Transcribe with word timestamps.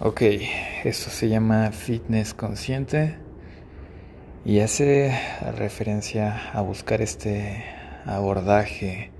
Ok, 0.00 0.22
esto 0.84 1.10
se 1.10 1.28
llama 1.28 1.72
fitness 1.72 2.32
consciente 2.32 3.16
y 4.44 4.60
hace 4.60 5.12
referencia 5.56 6.52
a 6.52 6.60
buscar 6.60 7.02
este 7.02 7.64
abordaje 8.06 9.10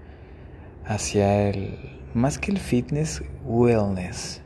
hacia 0.87 1.49
el, 1.49 1.81
más 2.15 2.39
que 2.39 2.53
el 2.53 2.59
fitness, 2.59 3.25
wellness. 3.45 4.41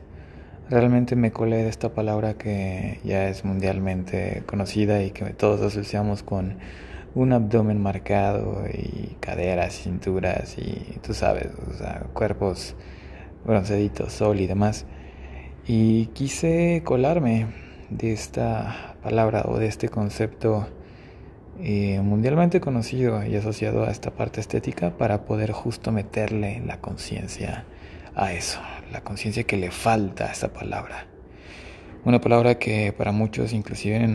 Realmente 0.71 1.15
me 1.15 1.31
colé 1.31 1.57
de 1.57 1.69
esta 1.69 1.93
palabra 1.93 2.33
que 2.33 2.99
ya 3.03 3.27
es 3.27 3.45
mundialmente 3.45 4.41
conocida 4.47 5.03
y 5.03 5.11
que 5.11 5.25
todos 5.33 5.61
asociamos 5.61 6.23
con 6.23 6.57
un 7.13 7.31
abdomen 7.31 7.79
marcado 7.79 8.63
y 8.73 9.17
caderas, 9.19 9.75
cinturas 9.75 10.57
y 10.57 10.97
tú 11.03 11.13
sabes, 11.13 11.49
o 11.69 11.73
sea, 11.77 12.07
cuerpos 12.11 12.75
bronceaditos, 13.45 14.13
sol 14.13 14.39
y 14.39 14.47
demás. 14.47 14.87
Y 15.65 16.07
quise 16.07 16.81
colarme 16.83 17.47
de 17.89 18.11
esta 18.11 18.95
palabra 19.01 19.43
o 19.47 19.57
de 19.57 19.67
este 19.67 19.87
concepto 19.87 20.67
eh, 21.61 22.01
mundialmente 22.01 22.59
conocido 22.59 23.23
y 23.23 23.35
asociado 23.35 23.85
a 23.85 23.91
esta 23.91 24.11
parte 24.11 24.41
estética 24.41 24.97
para 24.97 25.25
poder 25.25 25.51
justo 25.51 25.91
meterle 25.91 26.61
la 26.65 26.81
conciencia 26.81 27.65
a 28.15 28.33
eso, 28.33 28.59
la 28.91 29.01
conciencia 29.01 29.43
que 29.43 29.55
le 29.55 29.71
falta 29.71 30.25
a 30.25 30.31
esa 30.31 30.51
palabra. 30.51 31.07
Una 32.03 32.19
palabra 32.19 32.55
que 32.59 32.91
para 32.91 33.13
muchos 33.13 33.53
inclusive 33.53 34.05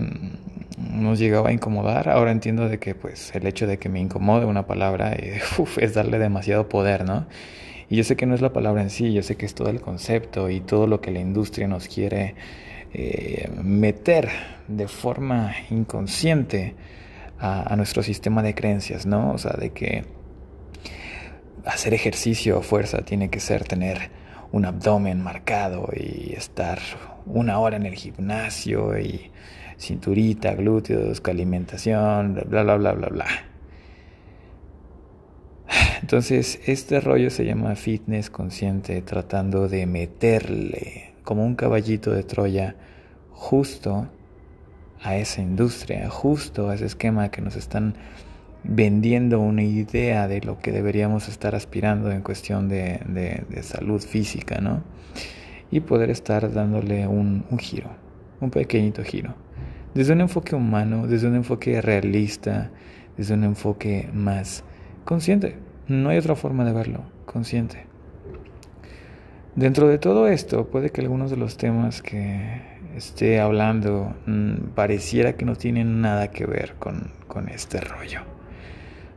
nos 0.76 1.18
llegaba 1.18 1.48
a 1.48 1.52
incomodar. 1.52 2.10
Ahora 2.10 2.32
entiendo 2.32 2.68
de 2.68 2.78
que 2.78 2.94
pues 2.94 3.34
el 3.34 3.46
hecho 3.46 3.66
de 3.66 3.78
que 3.78 3.88
me 3.88 4.00
incomode 4.00 4.44
una 4.44 4.66
palabra 4.66 5.14
eh, 5.14 5.40
es 5.80 5.94
darle 5.94 6.18
demasiado 6.18 6.68
poder, 6.68 7.06
¿no? 7.06 7.26
Y 7.90 7.96
yo 7.96 8.04
sé 8.04 8.16
que 8.16 8.26
no 8.26 8.34
es 8.34 8.42
la 8.42 8.52
palabra 8.52 8.82
en 8.82 8.90
sí, 8.90 9.12
yo 9.12 9.22
sé 9.22 9.36
que 9.36 9.46
es 9.46 9.54
todo 9.54 9.70
el 9.70 9.80
concepto 9.80 10.50
y 10.50 10.60
todo 10.60 10.86
lo 10.86 11.00
que 11.00 11.10
la 11.10 11.20
industria 11.20 11.68
nos 11.68 11.88
quiere 11.88 12.34
eh, 12.92 13.50
meter 13.62 14.28
de 14.66 14.88
forma 14.88 15.54
inconsciente 15.70 16.74
a, 17.38 17.76
nuestro 17.76 18.02
sistema 18.02 18.42
de 18.42 18.54
creencias, 18.54 19.06
¿no? 19.06 19.32
O 19.32 19.38
sea, 19.38 19.52
de 19.52 19.70
que 19.70 20.04
hacer 21.64 21.94
ejercicio 21.94 22.58
o 22.58 22.62
fuerza 22.62 23.02
tiene 23.02 23.30
que 23.30 23.40
ser 23.40 23.64
tener 23.64 24.10
un 24.52 24.64
abdomen 24.64 25.22
marcado 25.22 25.88
y 25.94 26.32
estar 26.32 26.80
una 27.26 27.58
hora 27.58 27.76
en 27.76 27.86
el 27.86 27.94
gimnasio 27.94 28.98
y 28.98 29.30
cinturita, 29.78 30.54
glúteos, 30.54 31.22
alimentación, 31.24 32.42
bla, 32.48 32.64
bla, 32.64 32.76
bla, 32.76 32.92
bla, 32.92 33.08
bla. 33.08 33.26
Entonces, 36.00 36.60
este 36.66 37.00
rollo 37.00 37.30
se 37.30 37.44
llama 37.44 37.74
fitness 37.74 38.30
consciente, 38.30 39.02
tratando 39.02 39.68
de 39.68 39.86
meterle 39.86 41.12
como 41.24 41.44
un 41.44 41.54
caballito 41.54 42.12
de 42.12 42.22
Troya 42.22 42.76
justo 43.32 44.08
a 45.02 45.16
esa 45.16 45.42
industria, 45.42 46.08
justo 46.08 46.70
a 46.70 46.74
ese 46.74 46.86
esquema 46.86 47.30
que 47.30 47.42
nos 47.42 47.56
están 47.56 47.94
vendiendo 48.64 49.40
una 49.40 49.62
idea 49.62 50.26
de 50.26 50.40
lo 50.40 50.58
que 50.58 50.72
deberíamos 50.72 51.28
estar 51.28 51.54
aspirando 51.54 52.10
en 52.10 52.22
cuestión 52.22 52.68
de, 52.68 53.00
de, 53.06 53.62
salud 53.62 54.00
física, 54.00 54.60
¿no? 54.60 54.82
Y 55.70 55.80
poder 55.80 56.10
estar 56.10 56.52
dándole 56.52 57.06
un, 57.06 57.44
un 57.50 57.58
giro, 57.58 57.90
un 58.40 58.50
pequeñito 58.50 59.04
giro. 59.04 59.34
Desde 59.94 60.12
un 60.12 60.22
enfoque 60.22 60.54
humano, 60.54 61.06
desde 61.06 61.28
un 61.28 61.36
enfoque 61.36 61.80
realista, 61.80 62.70
desde 63.16 63.34
un 63.34 63.44
enfoque 63.44 64.08
más 64.12 64.64
consciente. 65.08 65.56
No 65.86 66.10
hay 66.10 66.18
otra 66.18 66.36
forma 66.36 66.66
de 66.66 66.72
verlo, 66.74 67.00
consciente. 67.24 67.86
Dentro 69.56 69.88
de 69.88 69.96
todo 69.96 70.28
esto, 70.28 70.66
puede 70.66 70.90
que 70.90 71.00
algunos 71.00 71.30
de 71.30 71.38
los 71.38 71.56
temas 71.56 72.02
que 72.02 72.60
esté 72.94 73.40
hablando 73.40 74.14
mm, 74.26 74.74
pareciera 74.74 75.32
que 75.32 75.46
no 75.46 75.56
tienen 75.56 76.02
nada 76.02 76.30
que 76.30 76.44
ver 76.44 76.74
con, 76.78 77.10
con 77.26 77.48
este 77.48 77.80
rollo. 77.80 78.20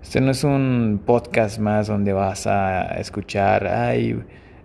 Este 0.02 0.22
no 0.22 0.32
es 0.32 0.46
un 0.46 1.02
podcast 1.06 1.60
más 1.60 1.88
donde 1.88 2.14
vas 2.14 2.48
a 2.48 2.84
escuchar, 2.98 3.68
ay, 3.68 4.18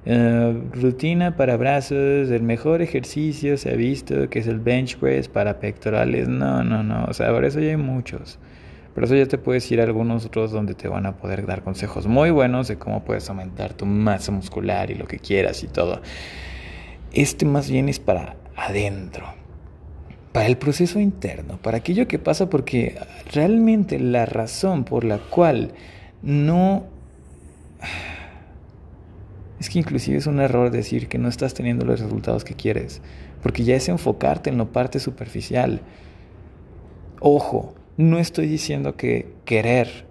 eh, 0.05 0.63
rutina 0.75 1.37
para 1.37 1.57
brazos, 1.57 2.31
el 2.31 2.43
mejor 2.45 2.83
ejercicio 2.83 3.57
se 3.57 3.73
ha 3.73 3.75
visto 3.75 4.31
que 4.31 4.39
es 4.39 4.47
el 4.47 4.61
bench 4.61 4.97
press 4.99 5.27
para 5.27 5.59
pectorales. 5.59 6.29
No, 6.29 6.63
no, 6.63 6.85
no, 6.85 7.05
o 7.07 7.13
sea, 7.13 7.33
por 7.33 7.45
eso 7.45 7.59
ya 7.59 7.71
hay 7.71 7.77
muchos. 7.77 8.39
Por 8.97 9.05
eso 9.05 9.15
ya 9.15 9.27
te 9.27 9.37
puedes 9.37 9.71
ir 9.71 9.83
a 9.83 9.85
algunos 9.85 10.25
otros 10.25 10.53
donde 10.53 10.75
te 10.75 10.89
van 10.89 11.05
a 11.05 11.19
poder 11.19 11.45
dar 11.45 11.63
consejos 11.63 12.07
muy 12.07 12.31
buenos 12.31 12.67
de 12.67 12.79
cómo 12.79 13.05
puedes 13.05 13.29
aumentar 13.29 13.75
tu 13.75 13.85
masa 13.85 14.33
muscular 14.33 14.91
y 14.91 14.95
lo 14.95 15.07
que 15.07 15.19
quieras 15.19 15.63
y 15.63 15.67
todo. 15.67 16.01
Este 17.13 17.45
más 17.45 17.71
bien 17.71 17.91
es 17.91 18.01
para 18.01 18.37
adentro, 18.57 19.27
para 20.33 20.47
el 20.47 20.57
proceso 20.57 20.99
interno, 20.99 21.59
para 21.59 21.77
aquello 21.77 22.09
que 22.09 22.19
pasa 22.19 22.49
porque 22.49 22.99
realmente 23.35 23.99
la 23.99 24.25
razón 24.25 24.85
por 24.85 25.05
la 25.05 25.19
cual 25.19 25.73
no... 26.23 26.87
Es 29.61 29.69
que 29.69 29.79
inclusive 29.79 30.17
es 30.17 30.27
un 30.27 30.41
error 30.41 30.71
decir 30.71 31.09
que 31.09 31.19
no 31.19 31.29
estás 31.29 31.53
teniendo 31.53 31.85
los 31.85 32.01
resultados 32.01 32.45
que 32.45 32.55
quieres, 32.55 33.03
porque 33.43 33.63
ya 33.63 33.77
es 33.77 33.91
enfocarte 33.91 34.49
en 34.49 34.57
la 34.57 34.65
parte 34.65 35.01
superficial. 35.01 35.83
Ojo, 37.21 37.75
no 37.97 38.19
estoy 38.19 38.47
diciendo 38.47 38.97
que 38.97 39.35
querer 39.45 40.07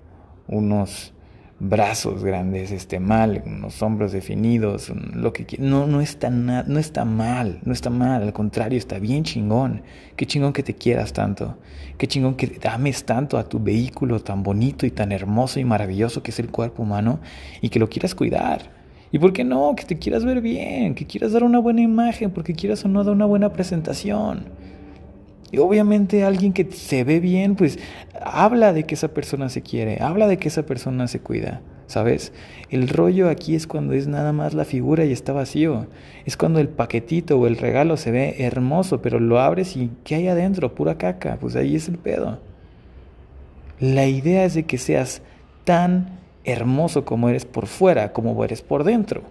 unos 0.48 1.14
brazos 1.60 2.24
grandes 2.24 2.72
esté 2.72 3.00
mal, 3.00 3.42
unos 3.46 3.82
hombros 3.82 4.12
definidos, 4.12 4.92
lo 5.14 5.32
que 5.32 5.46
no 5.58 5.88
no 5.88 6.02
está 6.02 6.30
no 6.30 6.80
está 6.80 7.06
mal, 7.06 7.60
no 7.64 7.72
está 7.72 7.90
mal, 7.90 8.24
al 8.24 8.34
contrario, 8.34 8.78
está 8.78 9.00
bien 9.00 9.24
chingón. 9.24 9.84
Qué 10.16 10.26
chingón 10.26 10.54
que 10.54 10.64
te 10.64 10.76
quieras 10.76 11.14
tanto. 11.14 11.58
Qué 11.98 12.08
chingón 12.08 12.36
que 12.36 12.60
ames 12.68 13.06
tanto 13.06 13.38
a 13.38 13.48
tu 13.48 13.60
vehículo 13.60 14.20
tan 14.20 14.44
bonito 14.44 14.86
y 14.86 14.92
tan 14.92 15.12
hermoso 15.12 15.60
y 15.60 15.66
maravilloso 15.66 16.22
que 16.24 16.32
es 16.32 16.40
el 16.40 16.50
cuerpo 16.50 16.84
humano 16.84 17.20
y 17.62 17.70
que 17.70 17.80
lo 17.80 17.90
quieras 17.90 18.16
cuidar. 18.16 18.74
¿Y 19.12 19.20
por 19.20 19.32
qué 19.32 19.46
no? 19.46 19.76
Que 19.76 19.86
te 19.86 19.98
quieras 19.98 20.26
ver 20.26 20.42
bien, 20.42 20.94
que 20.94 21.06
quieras 21.06 21.32
dar 21.32 21.44
una 21.44 21.60
buena 21.60 21.82
imagen, 21.82 22.32
porque 22.32 22.54
quieras 22.54 22.84
o 22.84 22.90
no 22.90 23.04
dar 23.04 23.14
una 23.14 23.26
buena 23.26 23.54
presentación. 23.54 24.46
Y 25.56 25.58
obviamente 25.58 26.26
alguien 26.26 26.52
que 26.52 26.70
se 26.70 27.06
ve 27.06 27.22
bien, 27.22 27.56
pues 27.56 27.80
habla 28.22 28.74
de 28.74 28.84
que 28.84 28.96
esa 28.96 29.14
persona 29.14 29.48
se 29.48 29.62
quiere, 29.62 30.02
habla 30.02 30.28
de 30.28 30.36
que 30.36 30.50
esa 30.50 30.66
persona 30.66 31.08
se 31.08 31.22
cuida, 31.22 31.62
¿sabes? 31.88 32.34
El 32.70 32.90
rollo 32.90 33.30
aquí 33.30 33.56
es 33.56 33.66
cuando 33.66 33.94
es 33.94 34.06
nada 34.06 34.34
más 34.34 34.54
la 34.54 34.66
figura 34.66 35.06
y 35.06 35.14
está 35.14 35.32
vacío. 35.32 35.88
Es 36.26 36.36
cuando 36.36 36.60
el 36.60 36.68
paquetito 36.68 37.40
o 37.40 37.48
el 37.48 37.56
regalo 37.56 37.96
se 37.96 38.12
ve 38.12 38.36
hermoso, 38.40 39.02
pero 39.02 39.22
lo 39.22 39.40
abres 39.40 39.78
y 39.78 39.92
¿qué 40.04 40.16
hay 40.16 40.28
adentro? 40.28 40.76
Pura 40.76 40.98
caca. 40.98 41.38
Pues 41.40 41.56
ahí 41.56 41.78
es 41.78 41.88
el 41.88 42.00
pedo. 42.00 42.40
La 43.80 44.08
idea 44.08 44.44
es 44.44 44.56
de 44.56 44.64
que 44.64 44.78
seas 44.78 45.22
tan 45.64 46.20
hermoso 46.44 47.06
como 47.06 47.30
eres 47.30 47.46
por 47.46 47.68
fuera, 47.68 48.12
como 48.12 48.44
eres 48.44 48.62
por 48.62 48.84
dentro. 48.84 49.22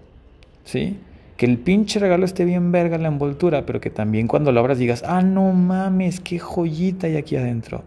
¿Sí? 0.65 0.97
Que 1.37 1.47
el 1.47 1.59
pinche 1.59 1.99
regalo 1.99 2.25
esté 2.25 2.45
bien 2.45 2.71
verga 2.71 2.97
en 2.97 3.03
la 3.03 3.09
envoltura, 3.09 3.67
pero 3.67 3.81
que 3.81 3.91
también 3.91 4.29
cuando 4.29 4.53
lo 4.53 4.61
abras 4.61 4.79
digas, 4.79 5.03
ah, 5.07 5.23
no 5.23 5.53
mames, 5.53 6.21
qué 6.21 6.39
joyita 6.39 7.09
hay 7.09 7.17
aquí 7.17 7.37
adentro. 7.37 7.83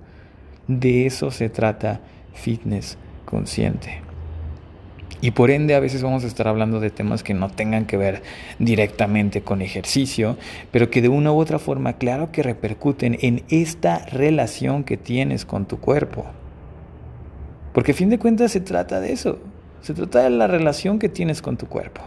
De 0.67 1.05
eso 1.05 1.31
se 1.31 1.49
trata 1.49 2.01
fitness 2.33 2.97
consciente. 3.25 4.01
Y 5.19 5.31
por 5.31 5.49
ende 5.49 5.73
a 5.73 5.79
veces 5.79 6.03
vamos 6.03 6.23
a 6.23 6.27
estar 6.27 6.47
hablando 6.47 6.79
de 6.79 6.91
temas 6.91 7.23
que 7.23 7.33
no 7.33 7.49
tengan 7.49 7.85
que 7.85 7.97
ver 7.97 8.21
directamente 8.59 9.41
con 9.41 9.61
ejercicio, 9.61 10.37
pero 10.71 10.91
que 10.91 11.01
de 11.01 11.09
una 11.09 11.31
u 11.31 11.39
otra 11.39 11.57
forma, 11.57 11.93
claro 11.93 12.31
que 12.31 12.43
repercuten 12.43 13.17
en 13.21 13.43
esta 13.49 14.05
relación 14.05 14.83
que 14.83 14.97
tienes 14.97 15.45
con 15.45 15.65
tu 15.65 15.79
cuerpo. 15.79 16.25
Porque 17.73 17.93
a 17.93 17.95
fin 17.95 18.09
de 18.09 18.19
cuentas 18.19 18.51
se 18.51 18.59
trata 18.59 18.99
de 18.99 19.11
eso, 19.11 19.39
se 19.81 19.93
trata 19.93 20.23
de 20.23 20.29
la 20.29 20.47
relación 20.47 20.99
que 20.99 21.09
tienes 21.09 21.41
con 21.41 21.57
tu 21.57 21.67
cuerpo. 21.67 22.01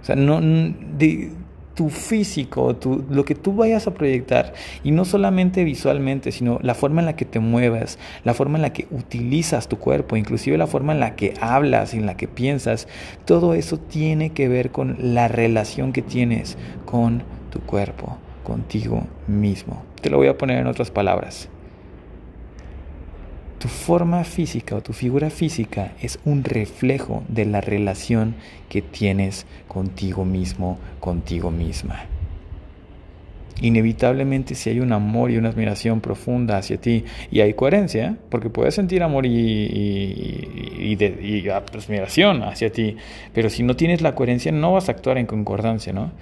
O 0.00 0.04
sea, 0.04 0.16
no, 0.16 0.40
de, 0.40 1.32
tu 1.80 1.88
físico, 1.88 2.76
tu, 2.76 3.04
lo 3.08 3.24
que 3.24 3.34
tú 3.34 3.54
vayas 3.54 3.86
a 3.86 3.94
proyectar, 3.94 4.52
y 4.84 4.90
no 4.90 5.06
solamente 5.06 5.64
visualmente, 5.64 6.30
sino 6.30 6.58
la 6.62 6.74
forma 6.74 7.00
en 7.00 7.06
la 7.06 7.16
que 7.16 7.24
te 7.24 7.40
muevas, 7.40 7.98
la 8.22 8.34
forma 8.34 8.58
en 8.58 8.62
la 8.62 8.72
que 8.74 8.86
utilizas 8.90 9.66
tu 9.66 9.78
cuerpo, 9.78 10.16
inclusive 10.16 10.58
la 10.58 10.66
forma 10.66 10.92
en 10.92 11.00
la 11.00 11.16
que 11.16 11.32
hablas, 11.40 11.94
en 11.94 12.04
la 12.04 12.18
que 12.18 12.28
piensas, 12.28 12.86
todo 13.24 13.54
eso 13.54 13.78
tiene 13.78 14.30
que 14.30 14.46
ver 14.46 14.70
con 14.70 15.14
la 15.14 15.28
relación 15.28 15.92
que 15.94 16.02
tienes 16.02 16.58
con 16.84 17.22
tu 17.50 17.60
cuerpo, 17.60 18.18
contigo 18.44 19.04
mismo. 19.26 19.82
Te 20.02 20.10
lo 20.10 20.18
voy 20.18 20.28
a 20.28 20.36
poner 20.36 20.58
en 20.58 20.66
otras 20.66 20.90
palabras. 20.90 21.48
Tu 23.60 23.68
forma 23.68 24.24
física 24.24 24.74
o 24.74 24.80
tu 24.80 24.94
figura 24.94 25.28
física 25.28 25.92
es 26.00 26.18
un 26.24 26.44
reflejo 26.44 27.22
de 27.28 27.44
la 27.44 27.60
relación 27.60 28.34
que 28.70 28.80
tienes 28.80 29.44
contigo 29.68 30.24
mismo, 30.24 30.78
contigo 30.98 31.50
misma. 31.50 32.06
Inevitablemente 33.60 34.54
si 34.54 34.70
hay 34.70 34.80
un 34.80 34.94
amor 34.94 35.30
y 35.30 35.36
una 35.36 35.50
admiración 35.50 36.00
profunda 36.00 36.56
hacia 36.56 36.80
ti 36.80 37.04
y 37.30 37.40
hay 37.40 37.52
coherencia, 37.52 38.16
porque 38.30 38.48
puedes 38.48 38.74
sentir 38.74 39.02
amor 39.02 39.26
y, 39.26 39.30
y, 39.30 40.96
admiración 41.50 42.42
hacia 42.42 42.72
ti, 42.72 42.96
pero 43.34 43.50
si 43.50 43.62
no 43.62 43.76
tienes 43.76 44.00
la 44.00 44.14
coherencia 44.14 44.52
no 44.52 44.72
vas 44.72 44.88
a 44.88 44.92
actuar 44.92 45.18
en 45.18 45.26
concordancia, 45.26 45.92
¿no? 45.92 46.12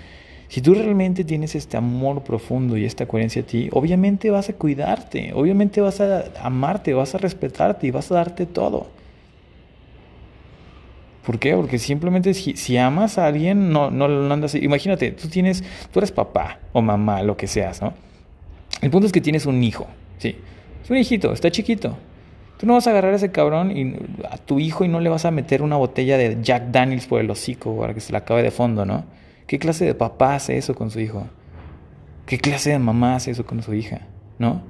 Si 0.49 0.63
tú 0.63 0.75
realmente 0.75 1.25
tienes 1.25 1.55
este 1.55 1.77
amor 1.77 2.23
profundo 2.23 2.77
y 2.77 2.85
esta 2.87 3.07
coherencia 3.07 3.43
a 3.43 3.45
ti, 3.45 3.69
obviamente 3.73 4.31
vas 4.31 4.49
a 4.49 4.55
cuidarte, 4.55 5.33
obviamente 5.35 5.81
vas 5.83 6.01
a 6.01 6.25
amarte, 6.43 6.95
vas 6.95 7.15
a 7.15 7.19
respetarte 7.19 7.87
y 7.87 7.91
vas 7.91 8.11
a 8.11 8.15
darte 8.15 8.47
todo. 8.47 8.87
¿Por 11.27 11.39
qué? 11.39 11.55
Porque 11.55 11.79
simplemente 11.79 12.33
si, 12.33 12.77
amas 12.79 13.19
a 13.19 13.27
alguien, 13.27 13.71
no, 13.71 13.91
no, 13.91 14.09
no 14.09 14.33
andas... 14.33 14.55
Imagínate, 14.55 15.13
tú 15.13 15.29
tienes, 15.29 15.63
tú 15.93 16.01
eres 16.01 16.11
papá 16.11 16.59
o 16.73 16.81
mamá, 16.81 17.23
lo 17.23 17.37
que 17.37 17.47
seas, 17.47 17.83
¿no? 17.83 17.93
El 18.81 18.91
punto 18.91 19.07
es 19.07 19.13
que 19.13 19.21
tienes 19.21 19.45
un 19.45 19.63
hijo, 19.63 19.87
sí. 20.17 20.37
Es 20.83 20.89
un 20.89 20.97
hijito, 20.97 21.35
está 21.35 21.51
chiquito. 21.51 21.99
Tú 22.57 22.67
no 22.67 22.73
vas 22.73 22.87
a 22.87 22.91
agarrar 22.91 23.13
a 23.13 23.17
ese 23.17 23.31
cabrón 23.31 23.77
y 23.77 23.95
a 24.31 24.39
tu 24.39 24.59
hijo 24.59 24.87
y 24.87 24.89
no 24.89 25.01
le 25.01 25.11
vas 25.11 25.27
a 25.27 25.31
meter 25.31 25.61
una 25.61 25.77
botella 25.77 26.17
de 26.17 26.39
Jack 26.41 26.71
Daniels 26.71 27.07
por 27.07 27.21
el 27.21 27.31
hocico 27.31 27.77
para 27.77 27.93
que 27.93 28.01
se 28.01 28.13
la 28.13 28.21
acabe 28.21 28.43
de 28.43 28.51
fondo, 28.51 28.87
¿no? 28.87 29.05
¿Qué 29.49 29.59
clase 29.59 29.87
de 29.87 29.95
papá 29.95 30.35
hace 30.35 30.59
eso 30.59 30.75
con 30.75 30.91
su 30.91 31.01
hijo? 31.01 31.27
¿Qué 32.27 32.37
clase 32.37 32.69
de 32.71 32.79
mamá 32.79 33.17
hace 33.17 33.31
eso 33.31 33.47
con 33.47 33.63
su 33.63 33.73
hija? 33.73 34.03
¿No? 34.39 34.61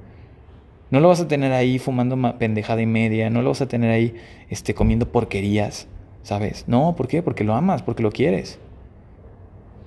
No 0.89 1.01
lo 1.01 1.09
vas 1.09 1.19
a 1.19 1.27
tener 1.27 1.51
ahí 1.51 1.79
fumando 1.79 2.17
pendejada 2.39 2.81
y 2.81 2.85
media, 2.85 3.29
no 3.29 3.41
lo 3.41 3.49
vas 3.49 3.61
a 3.61 3.67
tener 3.67 3.91
ahí 3.91 4.15
este, 4.49 4.73
comiendo 4.73 5.11
porquerías. 5.11 5.89
¿Sabes? 6.23 6.63
No, 6.65 6.95
¿por 6.95 7.09
qué? 7.09 7.21
Porque 7.21 7.43
lo 7.43 7.55
amas, 7.55 7.83
porque 7.83 8.01
lo 8.01 8.09
quieres. 8.09 8.57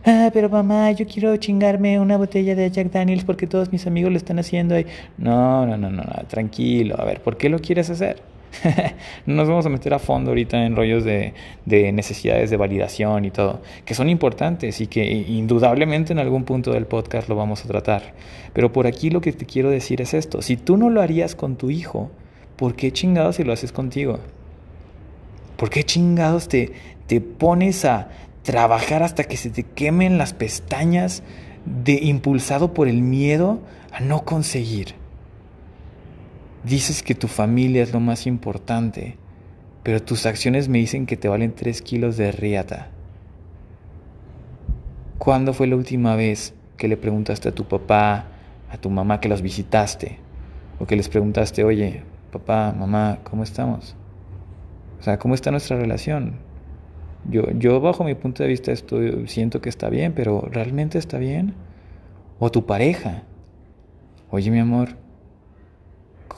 Ah, 0.04 0.28
pero 0.30 0.50
mamá, 0.50 0.90
yo 0.92 1.06
quiero 1.06 1.34
chingarme 1.38 1.98
una 1.98 2.18
botella 2.18 2.54
de 2.54 2.70
Jack 2.70 2.90
Daniels 2.90 3.24
porque 3.24 3.46
todos 3.46 3.72
mis 3.72 3.86
amigos 3.86 4.10
lo 4.10 4.18
están 4.18 4.38
haciendo. 4.38 4.78
Y... 4.78 4.86
No, 5.16 5.64
no, 5.64 5.78
no, 5.78 5.88
no, 5.88 6.02
no, 6.02 6.26
tranquilo. 6.28 7.00
A 7.00 7.06
ver, 7.06 7.22
¿por 7.22 7.38
qué 7.38 7.48
lo 7.48 7.60
quieres 7.60 7.88
hacer? 7.88 8.20
no 9.26 9.34
nos 9.34 9.48
vamos 9.48 9.66
a 9.66 9.68
meter 9.68 9.94
a 9.94 9.98
fondo 9.98 10.30
ahorita 10.30 10.64
en 10.64 10.76
rollos 10.76 11.04
de, 11.04 11.34
de, 11.64 11.92
necesidades 11.92 12.50
de 12.50 12.56
validación 12.56 13.24
y 13.24 13.30
todo, 13.30 13.62
que 13.84 13.94
son 13.94 14.08
importantes 14.08 14.80
y 14.80 14.86
que 14.86 15.04
indudablemente 15.04 16.12
en 16.12 16.18
algún 16.18 16.44
punto 16.44 16.72
del 16.72 16.86
podcast 16.86 17.28
lo 17.28 17.36
vamos 17.36 17.64
a 17.64 17.68
tratar. 17.68 18.14
Pero 18.52 18.72
por 18.72 18.86
aquí 18.86 19.10
lo 19.10 19.20
que 19.20 19.32
te 19.32 19.46
quiero 19.46 19.70
decir 19.70 20.00
es 20.00 20.14
esto, 20.14 20.42
si 20.42 20.56
tú 20.56 20.76
no 20.76 20.90
lo 20.90 21.00
harías 21.00 21.34
con 21.34 21.56
tu 21.56 21.70
hijo, 21.70 22.10
¿por 22.56 22.74
qué 22.74 22.92
chingados 22.92 23.36
si 23.36 23.44
lo 23.44 23.52
haces 23.52 23.72
contigo? 23.72 24.18
¿Por 25.56 25.70
qué 25.70 25.84
chingados 25.84 26.48
te, 26.48 26.72
te 27.06 27.20
pones 27.20 27.84
a 27.84 28.10
trabajar 28.42 29.02
hasta 29.02 29.24
que 29.24 29.36
se 29.36 29.50
te 29.50 29.62
quemen 29.62 30.18
las 30.18 30.34
pestañas 30.34 31.22
de 31.64 31.94
impulsado 32.02 32.74
por 32.74 32.88
el 32.88 33.02
miedo 33.02 33.60
a 33.92 34.00
no 34.00 34.24
conseguir? 34.24 35.01
Dices 36.64 37.02
que 37.02 37.16
tu 37.16 37.26
familia 37.26 37.82
es 37.82 37.92
lo 37.92 37.98
más 37.98 38.26
importante, 38.26 39.16
pero 39.82 40.00
tus 40.00 40.26
acciones 40.26 40.68
me 40.68 40.78
dicen 40.78 41.06
que 41.06 41.16
te 41.16 41.26
valen 41.28 41.54
tres 41.54 41.82
kilos 41.82 42.16
de 42.16 42.30
riata. 42.30 42.90
¿Cuándo 45.18 45.54
fue 45.54 45.66
la 45.66 45.74
última 45.74 46.14
vez 46.14 46.54
que 46.76 46.86
le 46.86 46.96
preguntaste 46.96 47.48
a 47.48 47.52
tu 47.54 47.64
papá, 47.64 48.26
a 48.70 48.76
tu 48.76 48.90
mamá 48.90 49.20
que 49.20 49.28
los 49.28 49.42
visitaste? 49.42 50.18
O 50.78 50.86
que 50.86 50.94
les 50.94 51.08
preguntaste, 51.08 51.64
oye, 51.64 52.04
papá, 52.30 52.72
mamá, 52.78 53.18
¿cómo 53.24 53.42
estamos? 53.42 53.96
O 55.00 55.02
sea, 55.02 55.18
¿cómo 55.18 55.34
está 55.34 55.50
nuestra 55.50 55.76
relación? 55.76 56.38
Yo, 57.28 57.50
yo 57.52 57.80
bajo 57.80 58.04
mi 58.04 58.14
punto 58.14 58.44
de 58.44 58.48
vista 58.48 58.70
estoy, 58.70 59.26
siento 59.26 59.60
que 59.60 59.68
está 59.68 59.88
bien, 59.88 60.12
pero 60.12 60.48
¿realmente 60.50 60.98
está 60.98 61.18
bien? 61.18 61.54
O 62.38 62.52
tu 62.52 62.66
pareja. 62.66 63.24
Oye, 64.30 64.50
mi 64.50 64.60
amor, 64.60 64.96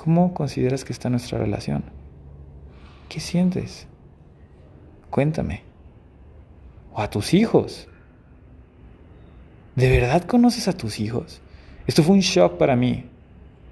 ¿cómo 0.02 0.34
consideras 0.34 0.84
que 0.84 0.92
está 0.92 1.08
nuestra 1.08 1.38
relación? 1.38 1.84
¿Qué 3.08 3.20
sientes? 3.20 3.86
Cuéntame. 5.10 5.62
O 6.92 7.00
a 7.00 7.08
tus 7.08 7.34
hijos. 7.34 7.88
¿De 9.76 9.88
verdad 9.88 10.24
conoces 10.24 10.68
a 10.68 10.72
tus 10.72 11.00
hijos? 11.00 11.40
Esto 11.86 12.02
fue 12.02 12.14
un 12.14 12.20
shock 12.20 12.58
para 12.58 12.76
mí. 12.76 13.08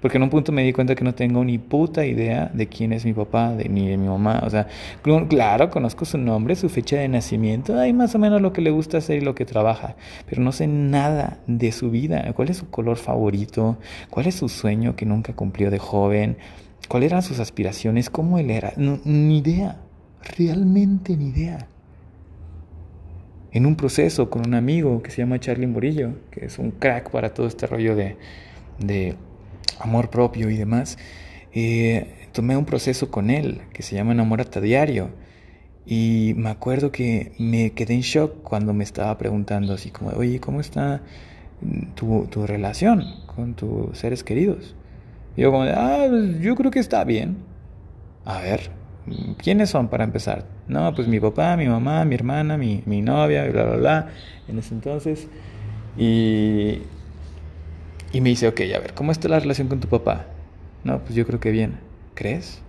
Porque 0.03 0.17
en 0.17 0.23
un 0.23 0.29
punto 0.29 0.51
me 0.51 0.63
di 0.63 0.73
cuenta 0.73 0.95
que 0.95 1.05
no 1.05 1.15
tengo 1.15 1.45
ni 1.45 1.57
puta 1.57 2.05
idea 2.05 2.51
de 2.53 2.67
quién 2.67 2.91
es 2.91 3.05
mi 3.05 3.13
papá, 3.13 3.53
de, 3.53 3.69
ni 3.69 3.87
de 3.87 3.95
mi 3.95 4.09
mamá. 4.09 4.41
O 4.45 4.49
sea, 4.49 4.67
claro, 5.29 5.69
conozco 5.69 6.03
su 6.03 6.17
nombre, 6.17 6.57
su 6.57 6.67
fecha 6.67 6.97
de 6.97 7.07
nacimiento, 7.07 7.79
hay 7.79 7.93
más 7.93 8.13
o 8.13 8.19
menos 8.19 8.41
lo 8.41 8.51
que 8.51 8.59
le 8.59 8.69
gusta 8.69 8.97
hacer 8.97 9.19
y 9.19 9.21
lo 9.21 9.33
que 9.33 9.45
trabaja. 9.45 9.95
Pero 10.29 10.41
no 10.41 10.51
sé 10.51 10.67
nada 10.67 11.37
de 11.47 11.71
su 11.71 11.89
vida. 11.89 12.33
¿Cuál 12.33 12.49
es 12.49 12.57
su 12.57 12.69
color 12.69 12.97
favorito? 12.97 13.77
¿Cuál 14.09 14.27
es 14.27 14.35
su 14.35 14.49
sueño 14.49 14.97
que 14.97 15.05
nunca 15.05 15.31
cumplió 15.31 15.71
de 15.71 15.79
joven? 15.79 16.35
¿Cuáles 16.89 17.09
eran 17.09 17.21
sus 17.21 17.39
aspiraciones? 17.39 18.09
¿Cómo 18.09 18.39
él 18.39 18.51
era? 18.51 18.73
ni 18.75 19.37
idea. 19.37 19.77
Realmente 20.37 21.15
ni 21.15 21.29
idea 21.29 21.65
en 23.53 23.65
un 23.65 23.77
proceso 23.77 24.29
con 24.29 24.45
un 24.45 24.53
amigo 24.53 25.01
que 25.01 25.11
se 25.11 25.19
llama 25.19 25.39
Charlie 25.39 25.67
Morillo, 25.67 26.11
que 26.29 26.43
es 26.43 26.59
un 26.59 26.71
crack 26.71 27.09
para 27.09 27.33
todo 27.33 27.47
este 27.47 27.67
rollo 27.67 27.95
de 27.95 28.17
amor 29.79 30.09
propio 30.09 30.49
y 30.49 30.57
demás, 30.57 30.97
eh, 31.53 32.27
tomé 32.31 32.57
un 32.57 32.65
proceso 32.65 33.11
con 33.11 33.29
él 33.29 33.61
que 33.73 33.83
se 33.83 33.95
llama 33.95 34.13
Enamorata 34.13 34.61
Diario. 34.61 35.09
Y 35.85 36.33
me 36.37 36.49
acuerdo 36.49 36.91
que 36.91 37.33
me 37.37 37.71
quedé 37.71 37.93
en 37.93 38.01
shock 38.01 38.41
cuando 38.43 38.73
me 38.73 38.83
estaba 38.83 39.17
preguntando 39.17 39.73
así 39.73 39.91
como, 39.91 40.11
oye, 40.11 40.39
¿cómo 40.39 40.61
está 40.61 41.01
tu, 41.95 42.27
tu 42.27 42.47
relación 42.47 43.03
con 43.27 43.53
tus 43.53 43.97
seres 43.97 44.23
queridos? 44.23 44.75
Y 45.35 45.41
yo 45.41 45.51
como, 45.51 45.63
ah, 45.63 46.05
pues, 46.09 46.39
yo 46.39 46.55
creo 46.55 46.71
que 46.71 46.79
está 46.79 47.03
bien. 47.03 47.37
A 48.25 48.39
ver, 48.39 48.71
¿quiénes 49.37 49.69
son 49.69 49.89
para 49.89 50.03
empezar? 50.03 50.45
No, 50.67 50.93
pues 50.95 51.07
mi 51.07 51.19
papá, 51.19 51.57
mi 51.57 51.67
mamá, 51.67 52.05
mi 52.05 52.15
hermana, 52.15 52.57
mi, 52.57 52.83
mi 52.85 53.01
novia, 53.01 53.45
bla, 53.49 53.63
bla, 53.63 53.75
bla, 53.75 54.07
en 54.47 54.59
ese 54.59 54.73
entonces. 54.73 55.27
Y 55.97 56.81
y 58.13 58.21
me 58.21 58.29
dice, 58.29 58.47
ok, 58.47 58.61
a 58.75 58.79
ver, 58.79 58.93
¿cómo 58.93 59.11
está 59.11 59.27
la 59.27 59.39
relación 59.39 59.67
con 59.67 59.79
tu 59.79 59.87
papá? 59.87 60.27
No, 60.83 60.99
pues 60.99 61.15
yo 61.15 61.25
creo 61.25 61.39
que 61.39 61.49
bien. 61.49 61.79
¿Crees? 62.13 62.61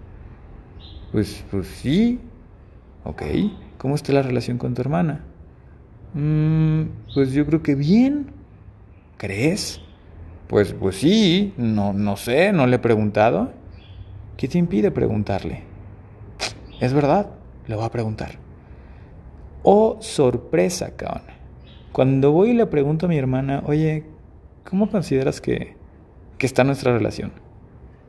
Pues, 1.12 1.44
pues 1.50 1.66
sí. 1.66 2.18
Ok. 3.04 3.22
¿Cómo 3.76 3.94
está 3.94 4.14
la 4.14 4.22
relación 4.22 4.56
con 4.56 4.72
tu 4.72 4.80
hermana? 4.80 5.20
Mm, 6.14 6.84
pues 7.12 7.32
yo 7.34 7.44
creo 7.44 7.62
que 7.62 7.74
bien. 7.74 8.28
¿Crees? 9.18 9.82
Pues, 10.48 10.72
pues 10.72 10.96
sí. 10.96 11.52
No, 11.58 11.92
no 11.92 12.16
sé, 12.16 12.50
no 12.52 12.66
le 12.66 12.76
he 12.76 12.78
preguntado. 12.78 13.52
¿Qué 14.38 14.48
te 14.48 14.56
impide 14.56 14.90
preguntarle? 14.90 15.62
Es 16.80 16.94
verdad, 16.94 17.28
le 17.66 17.76
voy 17.76 17.84
a 17.84 17.90
preguntar. 17.90 18.38
Oh, 19.62 19.98
sorpresa, 20.00 20.96
cabrón. 20.96 21.34
Cuando 21.92 22.32
voy 22.32 22.50
y 22.50 22.54
le 22.54 22.64
pregunto 22.64 23.04
a 23.04 23.08
mi 23.10 23.18
hermana, 23.18 23.62
oye, 23.66 24.13
¿cómo 24.68 24.90
consideras 24.90 25.40
que, 25.40 25.76
que 26.38 26.46
está 26.46 26.64
nuestra 26.64 26.92
relación? 26.92 27.32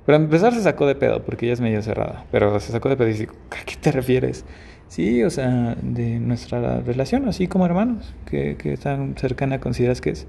Para 0.05 0.17
empezar 0.17 0.53
se 0.53 0.61
sacó 0.61 0.85
de 0.85 0.95
pedo 0.95 1.23
porque 1.23 1.45
ella 1.45 1.53
es 1.53 1.61
medio 1.61 1.81
cerrada, 1.81 2.25
pero 2.31 2.59
se 2.59 2.71
sacó 2.71 2.89
de 2.89 2.97
pedo 2.97 3.07
y 3.07 3.11
dice, 3.13 3.27
¿a 3.51 3.65
qué 3.65 3.75
te 3.75 3.91
refieres? 3.91 4.45
Sí, 4.87 5.23
o 5.23 5.29
sea, 5.31 5.75
de 5.81 6.19
nuestra 6.19 6.79
relación, 6.81 7.27
así 7.27 7.47
como 7.47 7.65
hermanos, 7.65 8.13
que, 8.25 8.55
que 8.55 8.77
tan 8.77 9.17
cercana 9.17 9.59
consideras 9.59 9.99
que 10.01 10.11
es. 10.11 10.27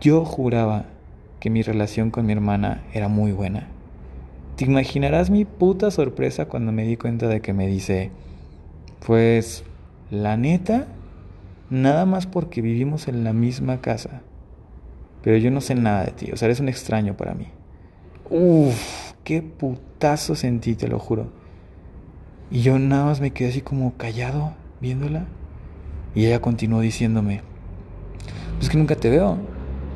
Yo 0.00 0.24
juraba 0.24 0.86
que 1.40 1.50
mi 1.50 1.62
relación 1.62 2.10
con 2.10 2.24
mi 2.24 2.32
hermana 2.32 2.82
era 2.94 3.08
muy 3.08 3.32
buena. 3.32 3.68
Te 4.56 4.64
imaginarás 4.64 5.28
mi 5.28 5.44
puta 5.44 5.90
sorpresa 5.90 6.46
cuando 6.46 6.72
me 6.72 6.84
di 6.84 6.96
cuenta 6.96 7.28
de 7.28 7.42
que 7.42 7.52
me 7.52 7.66
dice, 7.66 8.10
pues, 9.06 9.64
la 10.10 10.38
neta, 10.38 10.86
nada 11.68 12.06
más 12.06 12.26
porque 12.26 12.62
vivimos 12.62 13.08
en 13.08 13.24
la 13.24 13.34
misma 13.34 13.80
casa 13.82 14.22
pero 15.22 15.36
yo 15.36 15.50
no 15.50 15.60
sé 15.60 15.74
nada 15.74 16.04
de 16.04 16.12
ti, 16.12 16.30
o 16.32 16.36
sea, 16.36 16.46
eres 16.46 16.60
un 16.60 16.68
extraño 16.68 17.16
para 17.16 17.34
mí. 17.34 17.46
Uf, 18.30 19.12
qué 19.24 19.42
putazo 19.42 20.34
sentí, 20.34 20.74
te 20.74 20.88
lo 20.88 20.98
juro. 20.98 21.26
Y 22.50 22.62
yo 22.62 22.78
nada 22.78 23.06
más 23.06 23.20
me 23.20 23.30
quedé 23.30 23.48
así 23.48 23.60
como 23.60 23.96
callado, 23.96 24.52
viéndola. 24.80 25.24
Y 26.14 26.26
ella 26.26 26.40
continuó 26.40 26.80
diciéndome, 26.80 27.40
pues 28.58 28.68
que 28.68 28.76
nunca 28.76 28.96
te 28.96 29.08
veo, 29.08 29.38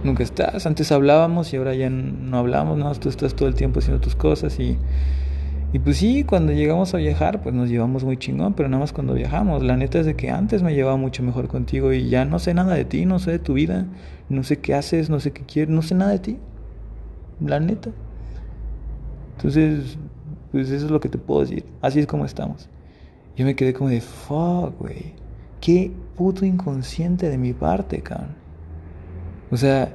nunca 0.02 0.22
estás. 0.22 0.66
Antes 0.66 0.90
hablábamos 0.92 1.52
y 1.52 1.56
ahora 1.56 1.74
ya 1.74 1.90
no 1.90 2.38
hablamos, 2.38 2.78
no, 2.78 2.94
tú 2.94 3.08
estás 3.08 3.34
todo 3.34 3.48
el 3.48 3.54
tiempo 3.54 3.80
haciendo 3.80 4.00
tus 4.00 4.16
cosas 4.16 4.58
y 4.58 4.78
y 5.76 5.78
pues 5.78 5.98
sí, 5.98 6.24
cuando 6.24 6.54
llegamos 6.54 6.94
a 6.94 6.96
viajar, 6.96 7.42
pues 7.42 7.54
nos 7.54 7.68
llevamos 7.68 8.02
muy 8.02 8.16
chingón, 8.16 8.54
pero 8.54 8.66
nada 8.66 8.80
más 8.80 8.94
cuando 8.94 9.12
viajamos. 9.12 9.62
La 9.62 9.76
neta 9.76 10.00
es 10.00 10.06
de 10.06 10.16
que 10.16 10.30
antes 10.30 10.62
me 10.62 10.74
llevaba 10.74 10.96
mucho 10.96 11.22
mejor 11.22 11.48
contigo 11.48 11.92
y 11.92 12.08
ya 12.08 12.24
no 12.24 12.38
sé 12.38 12.54
nada 12.54 12.72
de 12.72 12.86
ti, 12.86 13.04
no 13.04 13.18
sé 13.18 13.32
de 13.32 13.38
tu 13.40 13.52
vida, 13.52 13.84
no 14.30 14.42
sé 14.42 14.58
qué 14.58 14.72
haces, 14.72 15.10
no 15.10 15.20
sé 15.20 15.32
qué 15.32 15.42
quieres, 15.42 15.74
no 15.74 15.82
sé 15.82 15.94
nada 15.94 16.12
de 16.12 16.18
ti. 16.18 16.38
La 17.44 17.60
neta. 17.60 17.90
Entonces, 19.36 19.98
pues 20.50 20.70
eso 20.70 20.86
es 20.86 20.90
lo 20.90 20.98
que 20.98 21.10
te 21.10 21.18
puedo 21.18 21.42
decir. 21.42 21.66
Así 21.82 22.00
es 22.00 22.06
como 22.06 22.24
estamos. 22.24 22.70
Yo 23.36 23.44
me 23.44 23.54
quedé 23.54 23.74
como 23.74 23.90
de, 23.90 24.00
fuck, 24.00 24.78
güey. 24.78 25.12
Qué 25.60 25.92
puto 26.16 26.46
inconsciente 26.46 27.28
de 27.28 27.36
mi 27.36 27.52
parte, 27.52 28.00
cabrón. 28.00 28.34
O 29.50 29.58
sea, 29.58 29.92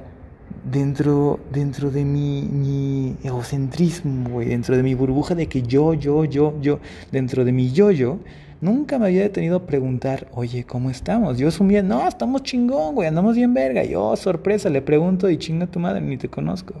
dentro, 0.70 1.40
dentro 1.52 1.90
de 1.90 2.04
mi, 2.04 2.42
mi 2.42 3.16
egocentrismo, 3.22 4.30
güey, 4.30 4.48
dentro 4.48 4.76
de 4.76 4.82
mi 4.82 4.94
burbuja 4.94 5.34
de 5.34 5.46
que 5.46 5.62
yo, 5.62 5.94
yo, 5.94 6.24
yo, 6.24 6.54
yo, 6.60 6.80
dentro 7.10 7.44
de 7.44 7.52
mi 7.52 7.72
yo-yo, 7.72 8.18
nunca 8.60 8.98
me 8.98 9.06
había 9.06 9.22
detenido 9.22 9.56
a 9.56 9.66
preguntar, 9.66 10.28
oye, 10.32 10.64
¿cómo 10.64 10.90
estamos? 10.90 11.38
Yo 11.38 11.48
asumía, 11.48 11.82
no, 11.82 12.06
estamos 12.06 12.42
chingón, 12.42 12.94
güey, 12.94 13.08
andamos 13.08 13.36
bien 13.36 13.52
verga. 13.52 13.84
Yo, 13.84 14.02
oh, 14.02 14.16
sorpresa, 14.16 14.70
le 14.70 14.82
pregunto 14.82 15.28
y 15.28 15.36
chinga 15.36 15.66
tu 15.66 15.80
madre, 15.80 16.00
ni 16.00 16.16
te 16.16 16.28
conozco. 16.28 16.74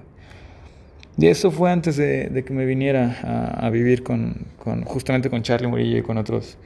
Y 1.18 1.26
eso 1.26 1.50
fue 1.50 1.70
antes 1.70 1.96
de, 1.96 2.42
que 2.46 2.52
me 2.54 2.64
viniera 2.64 3.58
a, 3.58 3.68
vivir 3.68 4.02
con, 4.02 4.46
con, 4.58 4.82
justamente 4.84 5.28
con 5.28 5.42
Charlie 5.42 5.68
Murillo 5.68 5.98
y 5.98 6.02
con 6.02 6.16
otros, 6.16 6.56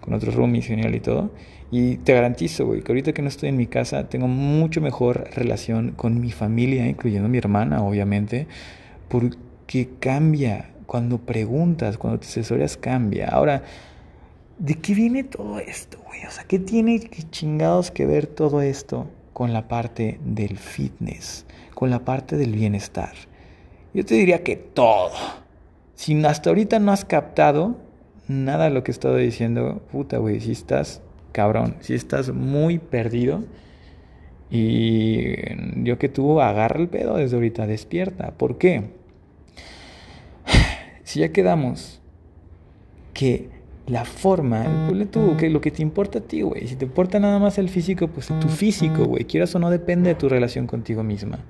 con 0.00 0.12
otros 0.12 0.34
roomies 0.34 0.66
genial 0.66 0.94
y 0.94 1.00
todo. 1.00 1.30
Y 1.76 1.96
te 1.96 2.14
garantizo, 2.14 2.66
güey, 2.66 2.82
que 2.82 2.92
ahorita 2.92 3.12
que 3.12 3.20
no 3.20 3.26
estoy 3.26 3.48
en 3.48 3.56
mi 3.56 3.66
casa, 3.66 4.08
tengo 4.08 4.28
mucho 4.28 4.80
mejor 4.80 5.28
relación 5.34 5.90
con 5.90 6.20
mi 6.20 6.30
familia, 6.30 6.86
incluyendo 6.86 7.28
mi 7.28 7.38
hermana, 7.38 7.82
obviamente, 7.82 8.46
porque 9.08 9.88
cambia. 9.98 10.70
Cuando 10.86 11.18
preguntas, 11.18 11.98
cuando 11.98 12.20
te 12.20 12.28
asesoras, 12.28 12.76
cambia. 12.76 13.26
Ahora, 13.26 13.64
¿de 14.56 14.74
qué 14.76 14.94
viene 14.94 15.24
todo 15.24 15.58
esto, 15.58 15.98
güey? 16.06 16.24
O 16.24 16.30
sea, 16.30 16.44
¿qué 16.44 16.60
tiene 16.60 17.00
chingados 17.32 17.90
que 17.90 18.06
ver 18.06 18.28
todo 18.28 18.62
esto 18.62 19.08
con 19.32 19.52
la 19.52 19.66
parte 19.66 20.20
del 20.24 20.58
fitness, 20.58 21.44
con 21.74 21.90
la 21.90 22.04
parte 22.04 22.36
del 22.36 22.52
bienestar? 22.52 23.14
Yo 23.92 24.04
te 24.04 24.14
diría 24.14 24.44
que 24.44 24.54
todo. 24.54 25.10
Si 25.96 26.24
hasta 26.24 26.50
ahorita 26.50 26.78
no 26.78 26.92
has 26.92 27.04
captado 27.04 27.78
nada 28.28 28.66
de 28.66 28.70
lo 28.70 28.84
que 28.84 28.92
he 28.92 28.94
estado 28.94 29.16
diciendo, 29.16 29.82
puta, 29.90 30.18
güey, 30.18 30.40
si 30.40 30.52
estás 30.52 31.02
cabrón, 31.34 31.76
si 31.80 31.94
estás 31.94 32.32
muy 32.32 32.78
perdido. 32.78 33.44
Y 34.50 35.34
yo 35.82 35.98
que 35.98 36.08
tú 36.08 36.40
agarra 36.40 36.80
el 36.80 36.88
pedo 36.88 37.16
desde 37.16 37.34
ahorita, 37.34 37.66
despierta. 37.66 38.30
¿Por 38.38 38.56
qué? 38.56 38.84
Si 41.02 41.20
ya 41.20 41.32
quedamos 41.32 42.00
que 43.12 43.50
la 43.86 44.06
forma, 44.06 44.64
tú, 45.10 45.36
que 45.36 45.50
lo 45.50 45.60
que 45.60 45.70
te 45.70 45.82
importa 45.82 46.18
a 46.18 46.22
ti, 46.22 46.40
güey. 46.40 46.66
Si 46.66 46.76
te 46.76 46.86
importa 46.86 47.20
nada 47.20 47.38
más 47.38 47.58
el 47.58 47.68
físico, 47.68 48.08
pues 48.08 48.28
tu 48.40 48.48
físico, 48.48 49.04
güey. 49.04 49.24
Quieras 49.24 49.54
o 49.54 49.58
no, 49.58 49.70
depende 49.70 50.08
de 50.08 50.14
tu 50.14 50.28
relación 50.28 50.66
contigo 50.66 51.02
misma. 51.02 51.40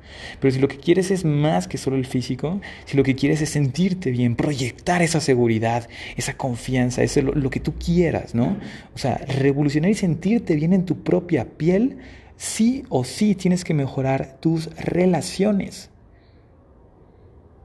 Pero 0.40 0.52
si 0.52 0.58
lo 0.58 0.66
que 0.66 0.78
quieres 0.78 1.12
es 1.12 1.24
más 1.24 1.68
que 1.68 1.78
solo 1.78 1.96
el 1.96 2.06
físico, 2.06 2.60
si 2.86 2.96
lo 2.96 3.04
que 3.04 3.14
quieres 3.14 3.40
es 3.40 3.50
sentirte 3.50 4.10
bien, 4.10 4.34
proyectar 4.34 5.00
esa 5.00 5.20
seguridad, 5.20 5.88
esa 6.16 6.36
confianza, 6.36 7.04
eso 7.04 7.22
lo, 7.22 7.32
lo 7.34 7.50
que 7.50 7.60
tú 7.60 7.74
quieras, 7.74 8.34
¿no? 8.34 8.56
O 8.94 8.98
sea, 8.98 9.18
revolucionar 9.38 9.90
y 9.90 9.94
sentirte 9.94 10.56
bien 10.56 10.72
en 10.72 10.86
tu 10.86 11.04
propia 11.04 11.44
piel, 11.44 11.98
sí 12.36 12.82
o 12.88 13.04
sí 13.04 13.36
tienes 13.36 13.64
que 13.64 13.74
mejorar 13.74 14.38
tus 14.40 14.74
relaciones. 14.76 15.90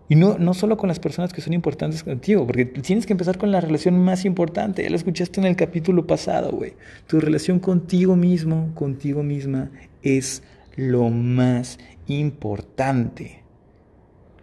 Y 0.09 0.15
no, 0.15 0.39
no 0.39 0.55
solo 0.55 0.75
con 0.75 0.87
las 0.87 0.99
personas 0.99 1.31
que 1.31 1.41
son 1.41 1.53
importantes 1.53 2.03
contigo, 2.03 2.45
porque 2.47 2.65
tienes 2.65 3.05
que 3.05 3.13
empezar 3.13 3.37
con 3.37 3.51
la 3.51 3.61
relación 3.61 3.97
más 4.03 4.25
importante. 4.25 4.81
Ya 4.81 4.89
lo 4.89 4.95
escuchaste 4.95 5.39
en 5.39 5.45
el 5.45 5.55
capítulo 5.55 6.07
pasado, 6.07 6.51
güey. 6.51 6.73
Tu 7.05 7.19
relación 7.19 7.59
contigo 7.59 8.15
mismo, 8.15 8.73
contigo 8.73 9.21
misma, 9.21 9.69
es 10.01 10.41
lo 10.75 11.09
más 11.09 11.77
importante. 12.07 13.43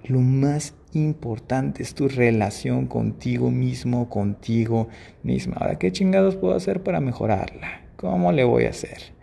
Lo 0.05 0.21
más 0.21 0.75
importante 0.93 1.83
es 1.83 1.95
tu 1.95 2.07
relación 2.07 2.87
contigo 2.87 3.51
mismo, 3.51 4.09
contigo 4.09 4.89
misma. 5.25 5.57
Ahora, 5.57 5.81
¿qué 5.81 5.91
chingados 5.91 6.37
puedo 6.37 6.55
hacer 6.55 6.85
para 6.85 7.01
mejorarla? 7.01 7.83
¿Cómo 7.97 8.31
le 8.31 8.45
voy 8.45 8.67
a 8.67 8.71
hacer? 8.71 9.16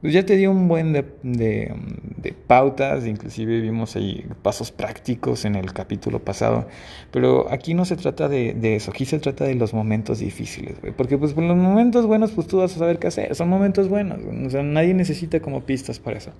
Pues 0.00 0.12
ya 0.12 0.24
te 0.26 0.36
dio 0.36 0.50
un 0.50 0.68
buen 0.68 0.92
de, 0.92 1.04
de, 1.22 2.34
pautas, 2.46 3.06
inclusive 3.06 3.60
vimos 3.60 3.96
ahí 3.96 4.26
pasos 4.42 4.70
prácticos 4.70 5.44
en 5.44 5.56
el 5.56 5.72
capítulo 5.72 6.20
pasado, 6.20 6.66
pero 7.10 7.50
aquí 7.50 7.74
no 7.74 7.84
se 7.84 7.96
trata 7.96 8.28
de, 8.28 8.54
de 8.54 8.76
eso, 8.76 8.90
aquí 8.90 9.04
se 9.04 9.18
trata 9.18 9.44
de 9.44 9.54
los 9.54 9.74
momentos 9.74 10.18
difíciles, 10.18 10.80
güey, 10.80 10.92
porque 10.92 11.18
pues 11.18 11.34
los 11.34 11.56
momentos 11.56 12.06
buenos 12.06 12.32
pues 12.32 12.46
tú 12.46 12.58
vas 12.58 12.76
a 12.76 12.78
saber 12.78 12.98
qué 12.98 13.08
hacer, 13.08 13.34
son 13.34 13.48
momentos 13.48 13.88
buenos, 13.88 14.20
o 14.46 14.50
sea, 14.50 14.62
nadie 14.62 14.94
necesita 14.94 15.40
como 15.40 15.62
pistas 15.62 15.98
para 15.98 16.18
eso. 16.18 16.32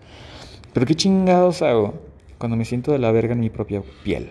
Pero 0.73 0.85
qué 0.85 0.95
chingados 0.95 1.63
hago 1.63 1.95
cuando 2.37 2.57
me 2.57 2.67
siento 2.67 2.93
de 2.93 2.99
la 2.99 3.11
verga 3.11 3.33
en 3.33 3.41
mi 3.41 3.49
propia 3.49 3.83
piel. 4.05 4.29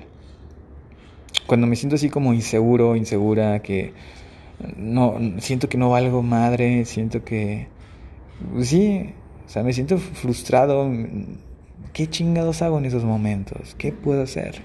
Cuando 1.48 1.68
me 1.68 1.76
siento 1.76 1.96
así 1.96 2.10
como 2.10 2.34
inseguro, 2.34 2.96
insegura, 2.96 3.64
que 3.64 3.94
no 4.78 5.18
siento 5.40 5.70
que 5.70 5.78
no 5.78 5.90
valgo 5.90 6.22
madre, 6.22 6.86
siento 6.86 7.24
que 7.24 7.68
pues 8.54 8.70
sí, 8.70 9.14
o 9.46 9.50
sea, 9.50 9.64
me 9.64 9.74
siento 9.74 9.98
frustrado. 9.98 10.92
¿Qué 11.94 12.08
chingados 12.08 12.62
hago 12.62 12.78
en 12.78 12.86
esos 12.86 13.04
momentos? 13.04 13.76
¿Qué 13.78 13.92
puedo 13.92 14.22
hacer? 14.24 14.62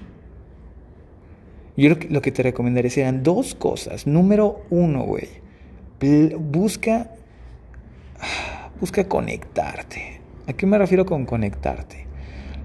Yo 1.77 1.89
lo 2.09 2.21
que, 2.21 2.31
te 2.31 2.43
recomendaría 2.43 2.91
serían 2.91 3.23
dos 3.23 3.55
cosas. 3.55 4.05
Número 4.05 4.65
uno, 4.69 5.03
güey. 5.03 5.29
Busca. 6.37 7.11
Busca 8.79 9.07
conectarte. 9.07 10.19
¿A 10.47 10.53
qué 10.53 10.65
me 10.65 10.77
refiero 10.77 11.05
con 11.05 11.25
conectarte? 11.25 12.07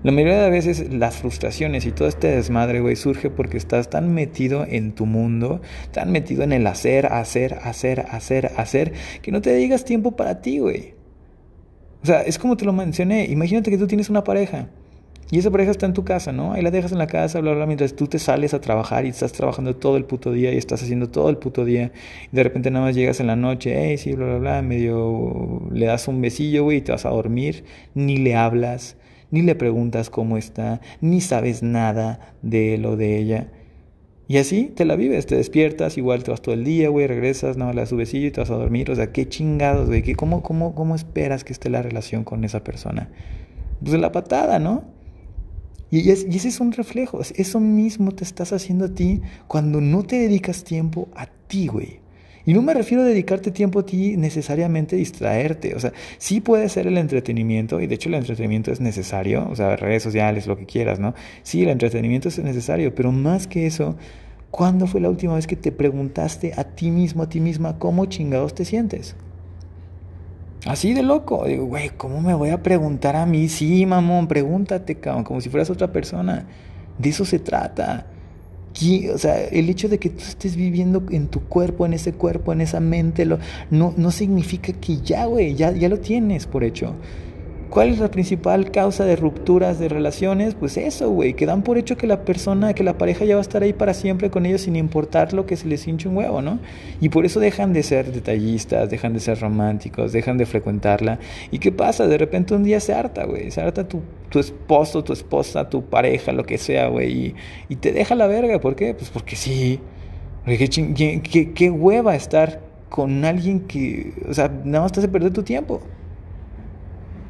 La 0.02 0.12
mayoría 0.12 0.42
de 0.42 0.50
veces 0.50 0.92
las 0.92 1.16
frustraciones 1.16 1.86
y 1.86 1.92
todo 1.92 2.08
este 2.08 2.28
desmadre, 2.28 2.80
güey, 2.80 2.96
surge 2.96 3.30
porque 3.30 3.56
estás 3.56 3.90
tan 3.90 4.12
metido 4.12 4.64
en 4.68 4.92
tu 4.92 5.06
mundo, 5.06 5.60
tan 5.92 6.12
metido 6.12 6.42
en 6.42 6.52
el 6.52 6.66
hacer, 6.66 7.06
hacer, 7.06 7.54
hacer, 7.62 8.06
hacer, 8.10 8.52
hacer, 8.56 8.92
que 9.22 9.32
no 9.32 9.40
te 9.40 9.54
digas 9.54 9.84
tiempo 9.84 10.12
para 10.12 10.40
ti, 10.40 10.58
güey. 10.58 10.95
O 12.06 12.08
sea, 12.08 12.22
es 12.22 12.38
como 12.38 12.56
te 12.56 12.64
lo 12.64 12.72
mencioné. 12.72 13.24
Imagínate 13.24 13.68
que 13.68 13.78
tú 13.78 13.88
tienes 13.88 14.08
una 14.08 14.22
pareja 14.22 14.68
y 15.28 15.40
esa 15.40 15.50
pareja 15.50 15.72
está 15.72 15.86
en 15.86 15.92
tu 15.92 16.04
casa, 16.04 16.30
¿no? 16.30 16.52
Ahí 16.52 16.62
la 16.62 16.70
dejas 16.70 16.92
en 16.92 16.98
la 16.98 17.08
casa, 17.08 17.40
bla, 17.40 17.52
bla, 17.52 17.66
mientras 17.66 17.96
tú 17.96 18.06
te 18.06 18.20
sales 18.20 18.54
a 18.54 18.60
trabajar 18.60 19.06
y 19.06 19.08
estás 19.08 19.32
trabajando 19.32 19.74
todo 19.74 19.96
el 19.96 20.04
puto 20.04 20.30
día 20.30 20.52
y 20.52 20.56
estás 20.56 20.84
haciendo 20.84 21.08
todo 21.08 21.30
el 21.30 21.36
puto 21.38 21.64
día. 21.64 21.90
Y 22.32 22.36
de 22.36 22.44
repente 22.44 22.70
nada 22.70 22.84
más 22.84 22.94
llegas 22.94 23.18
en 23.18 23.26
la 23.26 23.34
noche, 23.34 23.74
hey, 23.76 23.98
sí, 23.98 24.12
bla, 24.12 24.26
bla, 24.26 24.38
bla, 24.38 24.62
medio 24.62 25.62
le 25.72 25.86
das 25.86 26.06
un 26.06 26.20
besillo, 26.20 26.62
güey, 26.62 26.76
y 26.78 26.80
te 26.82 26.92
vas 26.92 27.06
a 27.06 27.10
dormir. 27.10 27.64
Ni 27.96 28.18
le 28.18 28.36
hablas, 28.36 28.96
ni 29.32 29.42
le 29.42 29.56
preguntas 29.56 30.08
cómo 30.08 30.36
está, 30.36 30.80
ni 31.00 31.20
sabes 31.20 31.64
nada 31.64 32.36
de 32.42 32.78
lo 32.78 32.96
de 32.96 33.18
ella. 33.18 33.48
Y 34.28 34.38
así 34.38 34.72
te 34.74 34.84
la 34.84 34.96
vives, 34.96 35.26
te 35.26 35.36
despiertas, 35.36 35.96
igual 35.98 36.24
te 36.24 36.32
vas 36.32 36.42
todo 36.42 36.54
el 36.54 36.64
día, 36.64 36.88
güey, 36.88 37.06
regresas, 37.06 37.56
nada 37.56 37.68
más 37.68 37.74
le 37.76 37.82
das 37.82 37.90
su 37.90 37.96
besillo 37.96 38.26
y 38.26 38.30
te 38.32 38.40
vas 38.40 38.50
a 38.50 38.56
dormir. 38.56 38.90
O 38.90 38.96
sea, 38.96 39.12
qué 39.12 39.28
chingados, 39.28 39.86
güey, 39.86 40.02
¿Cómo, 40.14 40.42
cómo, 40.42 40.74
¿cómo 40.74 40.94
esperas 40.96 41.44
que 41.44 41.52
esté 41.52 41.70
la 41.70 41.82
relación 41.82 42.24
con 42.24 42.42
esa 42.42 42.64
persona? 42.64 43.08
Pues 43.80 43.92
de 43.92 43.98
la 43.98 44.10
patada, 44.10 44.58
¿no? 44.58 44.84
Y, 45.90 46.10
es, 46.10 46.26
y 46.28 46.36
ese 46.36 46.48
es 46.48 46.58
un 46.58 46.72
reflejo, 46.72 47.20
eso 47.20 47.60
mismo 47.60 48.10
te 48.10 48.24
estás 48.24 48.52
haciendo 48.52 48.86
a 48.86 48.88
ti 48.88 49.20
cuando 49.46 49.80
no 49.80 50.02
te 50.02 50.18
dedicas 50.18 50.64
tiempo 50.64 51.08
a 51.14 51.26
ti, 51.26 51.68
güey. 51.68 52.00
Y 52.46 52.54
no 52.54 52.62
me 52.62 52.72
refiero 52.74 53.02
a 53.02 53.06
dedicarte 53.06 53.50
tiempo 53.50 53.80
a 53.80 53.86
ti 53.86 54.16
necesariamente 54.16 54.94
distraerte. 54.94 55.74
O 55.74 55.80
sea, 55.80 55.92
sí 56.18 56.40
puede 56.40 56.68
ser 56.68 56.86
el 56.86 56.96
entretenimiento, 56.96 57.80
y 57.80 57.88
de 57.88 57.96
hecho 57.96 58.08
el 58.08 58.14
entretenimiento 58.14 58.70
es 58.70 58.80
necesario, 58.80 59.48
o 59.50 59.56
sea, 59.56 59.74
redes 59.74 60.04
sociales, 60.04 60.46
lo 60.46 60.56
que 60.56 60.64
quieras, 60.64 61.00
¿no? 61.00 61.14
Sí, 61.42 61.64
el 61.64 61.70
entretenimiento 61.70 62.28
es 62.28 62.38
necesario, 62.38 62.94
pero 62.94 63.10
más 63.10 63.48
que 63.48 63.66
eso, 63.66 63.96
¿cuándo 64.52 64.86
fue 64.86 65.00
la 65.00 65.10
última 65.10 65.34
vez 65.34 65.48
que 65.48 65.56
te 65.56 65.72
preguntaste 65.72 66.52
a 66.56 66.62
ti 66.62 66.92
mismo, 66.92 67.24
a 67.24 67.28
ti 67.28 67.40
misma, 67.40 67.80
cómo 67.80 68.06
chingados 68.06 68.54
te 68.54 68.64
sientes? 68.64 69.16
Así 70.66 70.94
de 70.94 71.02
loco. 71.02 71.44
Digo, 71.46 71.66
güey, 71.66 71.90
¿cómo 71.96 72.20
me 72.20 72.34
voy 72.34 72.50
a 72.50 72.62
preguntar 72.62 73.16
a 73.16 73.26
mí? 73.26 73.48
Sí, 73.48 73.86
mamón, 73.86 74.28
pregúntate, 74.28 74.96
cabrón, 74.96 75.24
como 75.24 75.40
si 75.40 75.48
fueras 75.48 75.70
otra 75.70 75.92
persona. 75.92 76.46
De 76.98 77.08
eso 77.08 77.24
se 77.24 77.40
trata 77.40 78.06
o 79.12 79.18
sea, 79.18 79.42
el 79.44 79.68
hecho 79.68 79.88
de 79.88 79.98
que 79.98 80.10
tú 80.10 80.22
estés 80.22 80.56
viviendo 80.56 81.02
en 81.10 81.28
tu 81.28 81.40
cuerpo, 81.40 81.86
en 81.86 81.94
ese 81.94 82.12
cuerpo, 82.12 82.52
en 82.52 82.60
esa 82.60 82.80
mente, 82.80 83.24
lo, 83.24 83.38
no, 83.70 83.94
no 83.96 84.10
significa 84.10 84.72
que 84.72 84.98
ya, 84.98 85.26
güey, 85.26 85.54
ya, 85.54 85.72
ya 85.72 85.88
lo 85.88 85.98
tienes 85.98 86.46
por 86.46 86.64
hecho. 86.64 86.94
¿Cuál 87.70 87.90
es 87.90 87.98
la 87.98 88.10
principal 88.10 88.70
causa 88.70 89.04
de 89.04 89.16
rupturas 89.16 89.78
de 89.78 89.88
relaciones? 89.88 90.54
Pues 90.54 90.76
eso, 90.76 91.10
güey, 91.10 91.34
que 91.34 91.46
dan 91.46 91.62
por 91.62 91.78
hecho 91.78 91.96
que 91.96 92.06
la 92.06 92.24
persona, 92.24 92.74
que 92.74 92.84
la 92.84 92.96
pareja 92.96 93.24
ya 93.24 93.34
va 93.34 93.40
a 93.40 93.42
estar 93.42 93.62
ahí 93.62 93.72
para 93.72 93.92
siempre 93.92 94.30
con 94.30 94.46
ellos 94.46 94.62
sin 94.62 94.76
importar 94.76 95.32
lo 95.32 95.46
que 95.46 95.56
se 95.56 95.66
les 95.66 95.86
hinche 95.86 96.08
un 96.08 96.16
huevo, 96.16 96.42
¿no? 96.42 96.58
Y 97.00 97.08
por 97.08 97.26
eso 97.26 97.40
dejan 97.40 97.72
de 97.72 97.82
ser 97.82 98.12
detallistas, 98.12 98.88
dejan 98.88 99.12
de 99.12 99.20
ser 99.20 99.40
románticos, 99.40 100.12
dejan 100.12 100.38
de 100.38 100.46
frecuentarla. 100.46 101.18
¿Y 101.50 101.58
qué 101.58 101.72
pasa? 101.72 102.06
De 102.06 102.16
repente 102.16 102.54
un 102.54 102.62
día 102.62 102.80
se 102.80 102.94
harta, 102.94 103.24
güey, 103.24 103.50
se 103.50 103.60
harta 103.60 103.86
tu, 103.86 104.00
tu 104.30 104.38
esposo, 104.38 105.02
tu 105.02 105.12
esposa, 105.12 105.68
tu 105.68 105.84
pareja, 105.84 106.32
lo 106.32 106.44
que 106.44 106.58
sea, 106.58 106.88
güey, 106.88 107.34
y, 107.68 107.76
te 107.76 107.92
deja 107.92 108.14
la 108.14 108.26
verga. 108.26 108.60
¿Por 108.60 108.76
qué? 108.76 108.94
Pues 108.94 109.10
porque 109.10 109.36
sí. 109.36 109.80
Porque 110.44 110.68
qué, 110.68 111.52
qué 111.52 111.70
hueva 111.70 112.14
estar 112.14 112.60
con 112.88 113.24
alguien 113.24 113.60
que, 113.60 114.12
o 114.28 114.34
sea, 114.34 114.48
nada 114.64 114.84
más 114.84 114.92
te 114.92 115.00
hace 115.00 115.08
perder 115.08 115.32
tu 115.32 115.42
tiempo. 115.42 115.82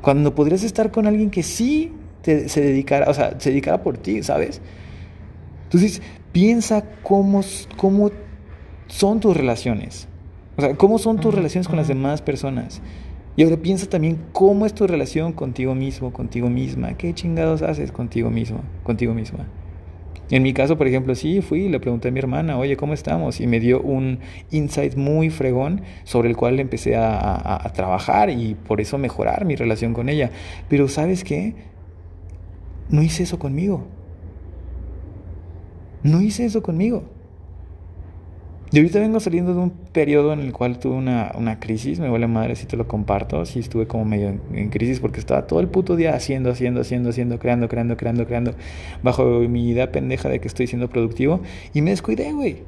Cuando 0.06 0.36
podrías 0.36 0.62
estar 0.62 0.92
con 0.92 1.08
alguien 1.08 1.30
que 1.30 1.42
sí 1.42 1.90
te, 2.22 2.48
se 2.48 2.60
dedicara, 2.60 3.10
o 3.10 3.12
sea, 3.12 3.40
se 3.40 3.50
dedicara 3.50 3.82
por 3.82 3.98
ti, 3.98 4.22
¿sabes? 4.22 4.60
Entonces, 5.64 6.00
piensa 6.30 6.84
cómo, 7.02 7.40
cómo 7.76 8.12
son 8.86 9.18
tus 9.18 9.36
relaciones. 9.36 10.06
O 10.56 10.60
sea, 10.62 10.76
cómo 10.76 10.98
son 10.98 11.18
tus 11.18 11.34
relaciones 11.34 11.66
con 11.66 11.76
las 11.76 11.88
demás 11.88 12.22
personas. 12.22 12.80
Y 13.34 13.42
ahora 13.42 13.56
piensa 13.56 13.88
también 13.88 14.20
cómo 14.30 14.64
es 14.64 14.74
tu 14.74 14.86
relación 14.86 15.32
contigo 15.32 15.74
mismo, 15.74 16.12
contigo 16.12 16.48
misma. 16.48 16.96
¿Qué 16.96 17.12
chingados 17.12 17.62
haces 17.62 17.90
contigo 17.90 18.30
mismo, 18.30 18.60
contigo 18.84 19.12
misma? 19.12 19.48
En 20.30 20.42
mi 20.42 20.52
caso, 20.52 20.76
por 20.76 20.86
ejemplo, 20.86 21.14
sí, 21.14 21.40
fui 21.40 21.68
le 21.68 21.80
pregunté 21.80 22.08
a 22.08 22.10
mi 22.10 22.18
hermana, 22.18 22.58
oye, 22.58 22.76
¿cómo 22.76 22.94
estamos? 22.94 23.40
Y 23.40 23.46
me 23.46 23.60
dio 23.60 23.80
un 23.80 24.18
insight 24.50 24.96
muy 24.96 25.30
fregón 25.30 25.82
sobre 26.04 26.28
el 26.28 26.36
cual 26.36 26.60
empecé 26.60 26.96
a, 26.96 27.64
a 27.64 27.72
trabajar 27.72 28.30
y 28.30 28.54
por 28.54 28.80
eso 28.80 28.98
mejorar 28.98 29.44
mi 29.44 29.56
relación 29.56 29.94
con 29.94 30.08
ella. 30.08 30.30
Pero 30.68 30.88
¿sabes 30.88 31.24
qué? 31.24 31.54
No 32.88 33.02
hice 33.02 33.24
eso 33.24 33.38
conmigo. 33.38 33.86
No 36.02 36.22
hice 36.22 36.44
eso 36.44 36.62
conmigo. 36.62 37.15
Y 38.72 38.78
ahorita 38.78 38.98
vengo 38.98 39.20
saliendo 39.20 39.54
de 39.54 39.60
un 39.60 39.70
periodo 39.70 40.32
en 40.32 40.40
el 40.40 40.52
cual 40.52 40.80
tuve 40.80 40.96
una, 40.96 41.32
una 41.36 41.60
crisis, 41.60 42.00
me 42.00 42.08
vale 42.08 42.26
madre 42.26 42.56
si 42.56 42.66
te 42.66 42.76
lo 42.76 42.88
comparto, 42.88 43.44
sí 43.46 43.60
estuve 43.60 43.86
como 43.86 44.04
medio 44.04 44.28
en, 44.52 44.70
crisis 44.70 44.98
porque 44.98 45.20
estaba 45.20 45.46
todo 45.46 45.60
el 45.60 45.68
puto 45.68 45.94
día 45.94 46.16
haciendo, 46.16 46.50
haciendo, 46.50 46.80
haciendo, 46.80 47.10
haciendo, 47.10 47.38
creando, 47.38 47.68
creando, 47.68 47.96
creando, 47.96 48.26
creando, 48.26 48.54
bajo 49.04 49.24
mi 49.24 49.68
idea 49.68 49.92
pendeja 49.92 50.28
de 50.28 50.40
que 50.40 50.48
estoy 50.48 50.66
siendo 50.66 50.90
productivo 50.90 51.40
y 51.74 51.82
me 51.82 51.90
descuidé, 51.90 52.32
güey. 52.32 52.64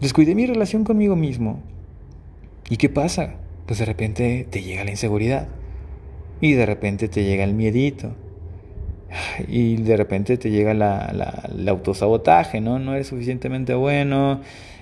Descuidé 0.00 0.34
mi 0.34 0.46
relación 0.46 0.84
conmigo 0.84 1.16
mismo. 1.16 1.60
¿Y 2.70 2.78
qué 2.78 2.88
pasa? 2.88 3.34
Pues 3.66 3.78
de 3.78 3.84
repente 3.84 4.46
te 4.50 4.62
llega 4.62 4.84
la 4.84 4.90
inseguridad 4.90 5.48
y 6.40 6.54
de 6.54 6.64
repente 6.64 7.08
te 7.08 7.24
llega 7.24 7.44
el 7.44 7.52
miedito 7.52 8.14
y 9.48 9.76
de 9.76 9.96
repente 9.96 10.36
te 10.38 10.50
llega 10.50 10.74
la, 10.74 11.10
la, 11.12 11.48
el 11.56 11.68
autosabotaje, 11.68 12.60
¿no? 12.60 12.78
No 12.78 12.94
eres 12.94 13.08
suficientemente 13.08 13.74
bueno, 13.74 14.40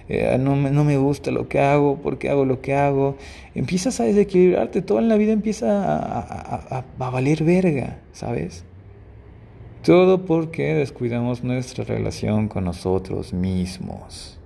eh, 0.09 0.37
no, 0.39 0.57
no, 0.57 0.85
me 0.85 0.97
gusta 0.97 1.31
lo 1.31 1.49
que 1.49 1.61
hago, 1.61 1.99
¿por 1.99 2.19
qué 2.19 2.31
hago 2.31 2.45
lo 2.45 2.61
que 2.61 2.75
hago? 2.75 3.17
Empiezas 3.55 4.01
a 4.01 4.05
desequilibrarte, 4.05 4.83
todo 4.83 4.99
en 4.99 5.09
la 5.09 5.17
vida 5.17 5.33
empieza 5.33 5.85
a, 5.85 6.19
a, 6.19 6.85
a 6.99 7.11
valer 7.11 7.45
verga, 7.45 7.99
¿sabes? 8.13 8.65
Todo 9.85 10.27
porque 10.27 10.75
descuidamos 10.75 11.43
nuestra 11.43 11.85
relación 11.85 12.49
con 12.49 12.65
nosotros 12.65 13.33
mismos. 13.33 14.39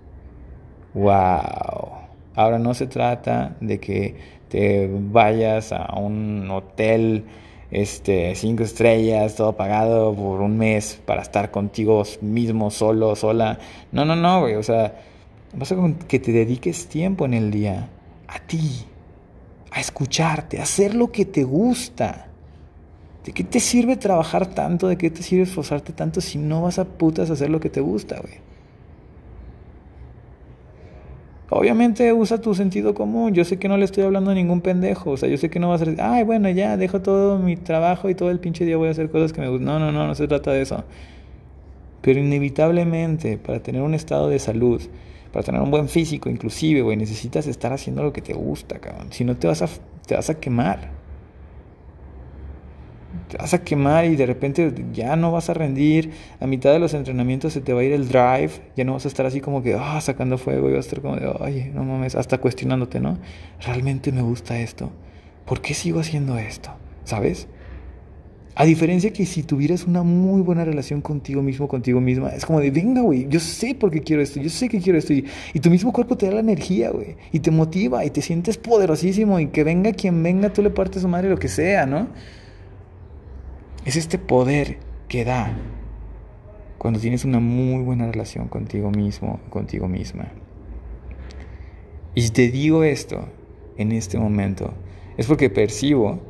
¡Wow! 0.92 2.04
Ahora 2.36 2.58
no 2.58 2.74
se 2.74 2.86
trata 2.86 3.56
de 3.60 3.80
que 3.80 4.16
te 4.48 4.88
vayas 4.92 5.72
a 5.72 5.98
un 5.98 6.48
hotel 6.50 7.24
este, 7.74 8.36
cinco 8.36 8.62
estrellas, 8.62 9.34
todo 9.34 9.56
pagado 9.56 10.14
por 10.14 10.40
un 10.40 10.56
mes 10.56 11.00
para 11.04 11.22
estar 11.22 11.50
contigo 11.50 12.04
mismo, 12.20 12.70
solo, 12.70 13.16
sola. 13.16 13.58
No, 13.90 14.04
no, 14.04 14.14
no, 14.14 14.42
güey. 14.42 14.54
O 14.54 14.62
sea, 14.62 15.02
basta 15.52 15.74
con 15.74 15.94
que 15.94 16.20
te 16.20 16.30
dediques 16.30 16.86
tiempo 16.86 17.24
en 17.24 17.34
el 17.34 17.50
día 17.50 17.88
a 18.28 18.38
ti, 18.38 18.84
a 19.72 19.80
escucharte, 19.80 20.60
a 20.60 20.62
hacer 20.62 20.94
lo 20.94 21.10
que 21.10 21.24
te 21.24 21.42
gusta. 21.42 22.28
¿De 23.24 23.32
qué 23.32 23.42
te 23.42 23.58
sirve 23.58 23.96
trabajar 23.96 24.46
tanto? 24.46 24.86
¿De 24.86 24.96
qué 24.96 25.10
te 25.10 25.24
sirve 25.24 25.42
esforzarte 25.42 25.92
tanto 25.92 26.20
si 26.20 26.38
no 26.38 26.62
vas 26.62 26.78
a 26.78 26.84
putas 26.84 27.28
a 27.30 27.32
hacer 27.32 27.50
lo 27.50 27.58
que 27.58 27.70
te 27.70 27.80
gusta, 27.80 28.20
güey? 28.20 28.34
Obviamente 31.56 32.12
usa 32.12 32.40
tu 32.40 32.52
sentido 32.52 32.94
común. 32.94 33.32
Yo 33.32 33.44
sé 33.44 33.60
que 33.60 33.68
no 33.68 33.76
le 33.76 33.84
estoy 33.84 34.02
hablando 34.02 34.32
a 34.32 34.34
ningún 34.34 34.60
pendejo. 34.60 35.12
O 35.12 35.16
sea, 35.16 35.28
yo 35.28 35.36
sé 35.36 35.50
que 35.50 35.60
no 35.60 35.68
va 35.68 35.76
a 35.76 35.78
ser, 35.78 35.94
ay, 36.00 36.24
bueno, 36.24 36.50
ya, 36.50 36.76
dejo 36.76 37.00
todo 37.00 37.38
mi 37.38 37.54
trabajo 37.54 38.10
y 38.10 38.16
todo 38.16 38.30
el 38.30 38.40
pinche 38.40 38.64
día 38.64 38.76
voy 38.76 38.88
a 38.88 38.90
hacer 38.90 39.08
cosas 39.08 39.32
que 39.32 39.40
me 39.40 39.48
gustan. 39.48 39.66
No, 39.66 39.78
no, 39.78 39.92
no, 39.92 40.04
no 40.04 40.16
se 40.16 40.26
trata 40.26 40.50
de 40.50 40.62
eso. 40.62 40.82
Pero 42.00 42.18
inevitablemente, 42.18 43.38
para 43.38 43.62
tener 43.62 43.82
un 43.82 43.94
estado 43.94 44.28
de 44.28 44.40
salud, 44.40 44.82
para 45.32 45.44
tener 45.44 45.60
un 45.60 45.70
buen 45.70 45.88
físico, 45.88 46.28
inclusive, 46.28 46.82
güey, 46.82 46.96
necesitas 46.96 47.46
estar 47.46 47.72
haciendo 47.72 48.02
lo 48.02 48.12
que 48.12 48.20
te 48.20 48.32
gusta, 48.32 48.80
cabrón. 48.80 49.12
Si 49.12 49.24
no 49.24 49.36
te 49.36 49.46
vas 49.46 49.62
a, 49.62 49.68
te 50.08 50.16
vas 50.16 50.30
a 50.30 50.40
quemar 50.40 50.90
te 53.28 53.36
vas 53.36 53.54
a 53.54 53.62
quemar 53.62 54.04
y 54.04 54.16
de 54.16 54.26
repente 54.26 54.72
ya 54.92 55.16
no 55.16 55.32
vas 55.32 55.50
a 55.50 55.54
rendir, 55.54 56.10
a 56.40 56.46
mitad 56.46 56.72
de 56.72 56.78
los 56.78 56.94
entrenamientos 56.94 57.52
se 57.52 57.60
te 57.60 57.72
va 57.72 57.80
a 57.80 57.84
ir 57.84 57.92
el 57.92 58.08
drive, 58.08 58.50
ya 58.76 58.84
no 58.84 58.94
vas 58.94 59.04
a 59.04 59.08
estar 59.08 59.26
así 59.26 59.40
como 59.40 59.62
que, 59.62 59.74
ah, 59.74 60.00
sacando 60.00 60.38
fuego, 60.38 60.68
y 60.68 60.72
vas 60.72 60.86
a 60.86 60.88
estar 60.88 61.00
como 61.00 61.16
de, 61.16 61.26
oye, 61.26 61.70
no 61.74 61.84
mames, 61.84 62.14
hasta 62.14 62.38
cuestionándote, 62.38 63.00
¿no? 63.00 63.18
¿Realmente 63.60 64.12
me 64.12 64.22
gusta 64.22 64.58
esto? 64.58 64.90
¿Por 65.44 65.60
qué 65.60 65.74
sigo 65.74 66.00
haciendo 66.00 66.38
esto? 66.38 66.70
¿Sabes? 67.04 67.48
A 68.56 68.64
diferencia 68.64 69.12
que 69.12 69.26
si 69.26 69.42
tuvieras 69.42 69.84
una 69.84 70.04
muy 70.04 70.40
buena 70.40 70.64
relación 70.64 71.00
contigo 71.00 71.42
mismo, 71.42 71.66
contigo 71.66 72.00
misma, 72.00 72.28
es 72.28 72.46
como 72.46 72.60
de, 72.60 72.70
venga, 72.70 73.00
güey, 73.00 73.26
yo 73.28 73.40
sé 73.40 73.74
por 73.74 73.90
qué 73.90 74.00
quiero 74.00 74.22
esto, 74.22 74.40
yo 74.40 74.48
sé 74.48 74.68
que 74.68 74.80
quiero 74.80 74.96
esto. 74.96 75.12
Y, 75.12 75.24
y 75.52 75.58
tu 75.58 75.70
mismo 75.70 75.92
cuerpo 75.92 76.16
te 76.16 76.26
da 76.26 76.34
la 76.34 76.40
energía, 76.40 76.90
güey, 76.90 77.16
y 77.32 77.40
te 77.40 77.50
motiva, 77.50 78.04
y 78.04 78.10
te 78.10 78.22
sientes 78.22 78.56
poderosísimo, 78.56 79.40
y 79.40 79.48
que 79.48 79.64
venga 79.64 79.92
quien 79.92 80.22
venga, 80.22 80.52
tú 80.52 80.62
le 80.62 80.70
partes 80.70 81.02
su 81.02 81.08
madre, 81.08 81.28
lo 81.28 81.38
que 81.38 81.48
sea, 81.48 81.84
¿no? 81.84 82.06
Es 83.84 83.96
este 83.96 84.18
poder 84.18 84.78
que 85.08 85.24
da 85.24 85.54
cuando 86.78 87.00
tienes 87.00 87.24
una 87.24 87.38
muy 87.38 87.82
buena 87.82 88.10
relación 88.10 88.48
contigo 88.48 88.90
mismo, 88.90 89.40
contigo 89.50 89.88
misma. 89.88 90.32
Y 92.14 92.30
te 92.30 92.50
digo 92.50 92.84
esto 92.84 93.28
en 93.76 93.92
este 93.92 94.18
momento, 94.18 94.72
es 95.16 95.26
porque 95.26 95.50
percibo 95.50 96.20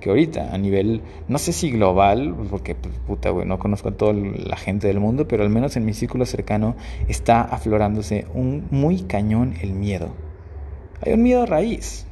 que 0.00 0.10
ahorita 0.10 0.52
a 0.52 0.58
nivel, 0.58 1.02
no 1.28 1.38
sé 1.38 1.52
si 1.52 1.70
global, 1.70 2.34
porque 2.50 2.74
pues, 2.74 2.94
puta, 3.06 3.30
güey, 3.30 3.46
no 3.46 3.58
conozco 3.58 3.90
a 3.90 3.96
toda 3.96 4.12
la 4.12 4.56
gente 4.56 4.88
del 4.88 4.98
mundo, 5.00 5.28
pero 5.28 5.44
al 5.44 5.50
menos 5.50 5.76
en 5.76 5.84
mi 5.84 5.94
círculo 5.94 6.26
cercano 6.26 6.74
está 7.08 7.42
aflorándose 7.42 8.26
un 8.34 8.66
muy 8.70 9.02
cañón 9.02 9.54
el 9.62 9.72
miedo. 9.72 10.14
Hay 11.00 11.12
un 11.12 11.22
miedo 11.22 11.46
raíz 11.46 12.06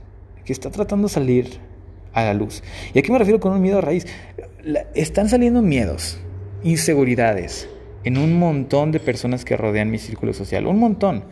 que 0.44 0.52
está 0.52 0.70
tratando 0.70 1.08
de 1.08 1.12
salir 1.14 1.60
a 2.12 2.24
la 2.24 2.34
luz. 2.34 2.62
¿Y 2.94 2.98
a 2.98 3.02
qué 3.02 3.12
me 3.12 3.18
refiero 3.18 3.40
con 3.40 3.52
un 3.52 3.60
miedo 3.60 3.80
raíz? 3.80 4.06
Están 4.94 5.28
saliendo 5.28 5.62
miedos, 5.62 6.18
inseguridades 6.62 7.68
en 8.04 8.18
un 8.18 8.38
montón 8.38 8.92
de 8.92 9.00
personas 9.00 9.44
que 9.44 9.56
rodean 9.56 9.90
mi 9.90 9.98
círculo 9.98 10.32
social, 10.32 10.66
un 10.66 10.78
montón. 10.78 11.24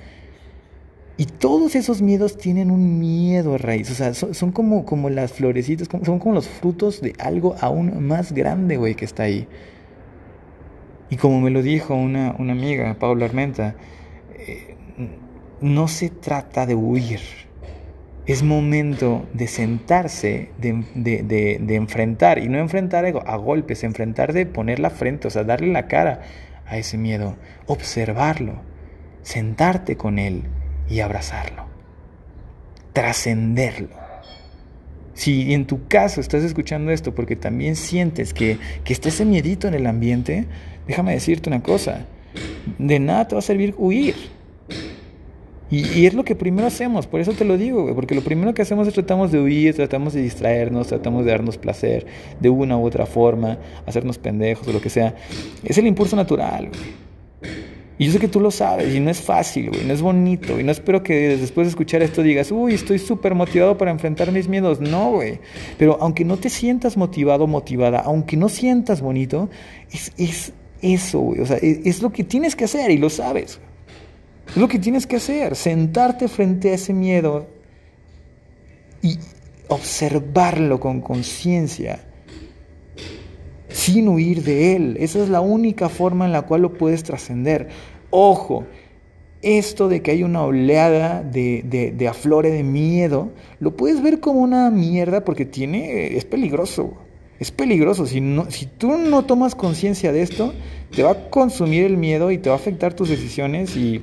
Y 1.17 1.27
todos 1.27 1.75
esos 1.75 2.01
miedos 2.01 2.39
tienen 2.39 2.71
un 2.71 2.99
miedo 2.99 3.55
a 3.55 3.59
raíz, 3.59 3.91
o 3.91 3.95
sea, 3.95 4.15
son, 4.15 4.53
como, 4.53 4.87
como 4.87 5.11
las 5.11 5.33
florecitas, 5.33 5.89
son 6.03 6.19
como 6.19 6.35
los 6.35 6.49
frutos 6.49 7.03
de 7.03 7.13
algo 7.19 7.57
aún 7.61 8.07
más 8.07 8.33
grande, 8.33 8.79
güey, 8.79 8.95
que 8.95 9.05
está 9.05 9.25
ahí. 9.25 9.47
Y 11.11 11.17
como 11.17 11.41
me 11.41 11.51
lo 11.51 11.61
dijo 11.61 11.95
una, 11.95 12.35
una 12.39 12.53
amiga, 12.53 12.97
Paula 12.99 13.27
Armenta, 13.27 13.75
eh, 14.35 14.77
no 15.61 15.89
se 15.89 16.09
trata 16.09 16.65
de 16.65 16.75
huir, 16.75 17.21
es 18.31 18.45
momento 18.45 19.29
de 19.35 19.49
sentarse, 19.49 20.51
de, 20.57 21.75
enfrentar, 21.75 22.39
y 22.39 22.49
no 22.49 22.59
enfrentar 22.59 23.05
a 23.05 23.37
golpes, 23.37 23.83
enfrentar 23.83 24.33
de 24.33 24.47
poner 24.47 24.79
la 24.79 24.91
frente, 24.91 25.27
o 25.27 25.31
sea, 25.33 25.43
darle 25.43 25.73
la 25.73 25.89
cara 25.89 26.21
a 26.65 26.79
ese 26.79 26.97
miedo, 26.97 27.35
observarlo, 27.67 28.63
sentarte 29.23 29.97
con 29.97 30.21
él 30.21 30.45
y 30.89 31.01
abrazarlo, 31.01 31.67
trascenderlo. 32.93 33.99
Si 35.13 35.53
en 35.53 35.67
tu 35.67 35.89
caso 35.89 36.21
estás 36.21 36.45
escuchando 36.45 36.93
esto 36.93 37.13
porque 37.13 37.35
también 37.35 37.75
sientes 37.75 38.33
que, 38.33 38.59
que 38.85 38.93
está 38.93 39.09
ese 39.09 39.25
miedito 39.25 39.67
en 39.67 39.75
el 39.75 39.89
ambiente, 39.89 40.47
déjame 40.87 41.15
decirte 41.15 41.51
una 41.51 41.65
cosa, 41.65 42.07
de 42.79 43.01
nada 43.01 43.27
te 43.27 43.35
va 43.35 43.41
a 43.41 43.43
servir 43.43 43.75
huir 43.77 44.15
y, 45.71 46.05
es 46.05 46.15
lo 46.15 46.25
que 46.25 46.35
primero 46.35 46.67
hacemos, 46.67 47.07
por 47.07 47.21
eso 47.21 47.33
te 47.33 47.45
lo 47.45 47.57
digo, 47.57 47.95
porque 47.95 48.17
lo 48.17 48.23
primero 48.23 48.53
que 48.55 48.63
hacemos 48.63 48.89
es 48.89 48.95
tratamos 48.95 49.31
de 49.31 49.41
huir, 49.41 49.73
tratamos 49.75 50.15
de 50.15 50.23
distraernos, 50.23 50.89
tratamos 50.89 51.25
de 51.25 51.31
darnos 51.31 51.59
placer 51.59 52.07
de 52.41 52.49
una 52.51 52.77
u 52.77 52.85
otra 52.85 53.07
forma, 53.07 53.57
hacernos 53.87 54.19
pendejos 54.19 54.67
o 54.67 54.73
lo 54.73 54.81
que 54.81 54.91
sea. 54.91 55.15
Es 55.63 55.79
el 55.79 55.87
impulso 55.87 56.17
natural, 56.17 56.71
Y 57.99 58.07
yo 58.07 58.13
sé 58.13 58.19
que 58.19 58.27
tú 58.27 58.41
lo 58.41 58.51
sabes 58.51 58.93
y 58.93 58.99
no 58.99 59.11
es 59.11 59.21
fácil, 59.21 59.69
güey, 59.71 59.85
no 59.85 59.93
es 59.93 60.03
bonito. 60.03 60.59
Y 60.59 60.65
no 60.65 60.73
espero 60.73 61.05
que 61.05 61.37
después 61.37 61.69
de 61.69 61.71
escuchar 61.71 62.03
esto 62.03 62.25
digas, 62.25 62.51
uy, 62.51 62.75
estoy 62.75 62.99
súper 62.99 63.37
motivado 63.37 63.79
para 63.79 63.93
enfrentar 63.93 64.33
mis 64.33 64.49
miedos. 64.49 64.81
No, 64.81 65.13
güey. 65.13 65.39
Pero 65.79 65.99
aunque 66.01 66.25
no 66.25 66.37
te 66.37 66.49
sientas 66.49 66.97
motivado, 66.97 67.47
motivada, 67.47 68.01
aunque 68.01 68.37
no 68.37 68.49
sientas 68.49 69.03
bonito, 69.03 69.51
es, 69.93 70.13
es 70.17 70.53
eso, 70.83 71.21
güey. 71.21 71.41
O 71.41 71.47
sea, 71.47 71.59
es, 71.59 71.81
es, 71.85 72.03
lo 72.03 72.11
que 72.11 72.25
tienes 72.25 72.57
que 72.57 72.65
hacer 72.65 72.91
y 72.91 72.99
lo 72.99 73.11
sabes. 73.11 73.61
Es 74.51 74.57
lo 74.57 74.67
que 74.67 74.79
tienes 74.81 75.07
que 75.07 75.17
hacer, 75.17 75.55
sentarte 75.55 76.27
frente 76.27 76.71
a 76.71 76.75
ese 76.75 76.93
miedo 76.93 77.47
y 79.01 79.17
observarlo 79.69 80.81
con 80.81 81.01
conciencia, 81.01 82.01
sin 83.69 84.09
huir 84.09 84.43
de 84.43 84.75
él. 84.75 84.97
Esa 84.99 85.23
es 85.23 85.29
la 85.29 85.41
única 85.41 85.89
forma 85.89 86.27
en 86.27 86.33
la 86.33 86.43
cual 86.43 86.63
lo 86.63 86.73
puedes 86.75 87.05
trascender. 87.05 87.69
Ojo, 88.11 88.65
esto 89.41 89.89
de 89.89 90.03
que 90.03 90.11
hay 90.11 90.25
una 90.25 90.43
oleada 90.43 91.23
de, 91.23 91.63
de, 91.65 91.93
de, 91.93 92.09
aflore 92.09 92.51
de 92.51 92.65
miedo, 92.65 93.31
lo 93.61 93.77
puedes 93.77 94.03
ver 94.03 94.19
como 94.19 94.41
una 94.41 94.69
mierda 94.71 95.25
porque 95.25 95.45
tiene, 95.45 96.17
es 96.17 96.25
peligroso. 96.25 96.95
Es 97.39 97.53
peligroso. 97.53 98.05
Si, 98.05 98.21
no, 98.21 98.51
si 98.51 98.67
tú 98.67 98.99
no 98.99 99.25
tomas 99.25 99.55
conciencia 99.55 100.13
de 100.13 100.23
esto, 100.23 100.53
te 100.95 101.05
va 101.05 101.13
a 101.13 101.31
consumir 101.31 101.85
el 101.85 101.97
miedo 101.97 102.33
y 102.33 102.39
te 102.39 102.51
va 102.51 102.57
a 102.57 102.59
afectar 102.59 102.93
tus 102.93 103.09
decisiones 103.09 103.77
y 103.77 104.03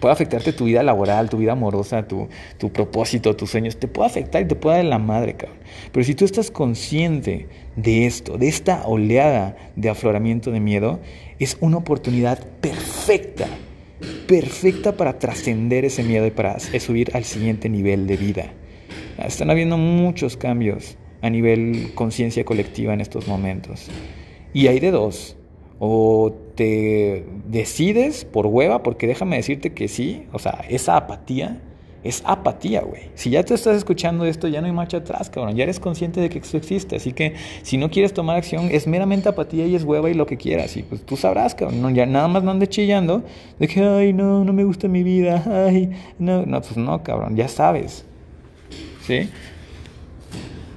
puede 0.00 0.12
afectarte 0.12 0.52
tu 0.52 0.64
vida 0.64 0.82
laboral, 0.82 1.30
tu 1.30 1.38
vida 1.38 1.52
amorosa, 1.52 2.06
tu, 2.06 2.28
tu 2.58 2.72
propósito, 2.72 3.36
tus 3.36 3.50
sueños. 3.50 3.76
Te 3.76 3.88
puede 3.88 4.08
afectar 4.10 4.42
y 4.42 4.46
te 4.46 4.56
puede 4.56 4.78
dar 4.78 4.86
la 4.86 4.98
madre, 4.98 5.34
cabrón. 5.34 5.58
Pero 5.92 6.04
si 6.04 6.14
tú 6.14 6.24
estás 6.24 6.50
consciente 6.50 7.48
de 7.76 8.06
esto, 8.06 8.38
de 8.38 8.48
esta 8.48 8.86
oleada 8.86 9.56
de 9.76 9.88
afloramiento 9.88 10.50
de 10.50 10.60
miedo, 10.60 11.00
es 11.38 11.56
una 11.60 11.78
oportunidad 11.78 12.44
perfecta, 12.60 13.46
perfecta 14.26 14.96
para 14.96 15.18
trascender 15.18 15.84
ese 15.84 16.02
miedo 16.02 16.26
y 16.26 16.30
para 16.30 16.58
subir 16.58 17.10
al 17.14 17.24
siguiente 17.24 17.68
nivel 17.68 18.06
de 18.06 18.16
vida. 18.16 18.52
Están 19.18 19.50
habiendo 19.50 19.76
muchos 19.76 20.36
cambios 20.36 20.96
a 21.20 21.30
nivel 21.30 21.92
conciencia 21.94 22.44
colectiva 22.44 22.92
en 22.92 23.00
estos 23.00 23.28
momentos. 23.28 23.88
Y 24.52 24.66
hay 24.66 24.80
de 24.80 24.90
dos. 24.90 25.36
O 25.78 26.32
te 26.54 27.26
decides 27.46 28.24
por 28.24 28.46
hueva, 28.46 28.82
porque 28.82 29.06
déjame 29.06 29.36
decirte 29.36 29.72
que 29.72 29.88
sí, 29.88 30.26
o 30.32 30.38
sea, 30.38 30.64
esa 30.68 30.96
apatía 30.96 31.60
es 32.04 32.22
apatía, 32.26 32.80
güey. 32.80 33.10
Si 33.14 33.30
ya 33.30 33.44
te 33.44 33.54
estás 33.54 33.76
escuchando 33.76 34.24
esto, 34.24 34.48
ya 34.48 34.60
no 34.60 34.66
hay 34.66 34.72
marcha 34.72 34.96
atrás, 34.96 35.30
cabrón. 35.30 35.54
Ya 35.54 35.62
eres 35.62 35.78
consciente 35.78 36.20
de 36.20 36.28
que 36.28 36.40
esto 36.40 36.56
existe. 36.56 36.96
Así 36.96 37.12
que 37.12 37.34
si 37.62 37.76
no 37.76 37.90
quieres 37.90 38.12
tomar 38.12 38.36
acción, 38.36 38.70
es 38.72 38.88
meramente 38.88 39.28
apatía 39.28 39.66
y 39.66 39.76
es 39.76 39.84
hueva 39.84 40.10
y 40.10 40.14
lo 40.14 40.26
que 40.26 40.36
quieras. 40.36 40.76
Y 40.76 40.82
pues 40.82 41.06
tú 41.06 41.16
sabrás, 41.16 41.54
cabrón. 41.54 41.94
ya 41.94 42.04
nada 42.06 42.26
más 42.26 42.42
no 42.42 42.50
andes 42.50 42.70
chillando 42.70 43.22
de 43.58 43.68
que, 43.68 43.82
ay, 43.82 44.12
no, 44.12 44.44
no 44.44 44.52
me 44.52 44.64
gusta 44.64 44.88
mi 44.88 45.04
vida. 45.04 45.44
Ay, 45.46 45.90
no, 46.18 46.44
no, 46.44 46.60
pues 46.60 46.76
no, 46.76 47.02
cabrón. 47.04 47.36
Ya 47.36 47.46
sabes. 47.46 48.04
¿Sí? 49.06 49.28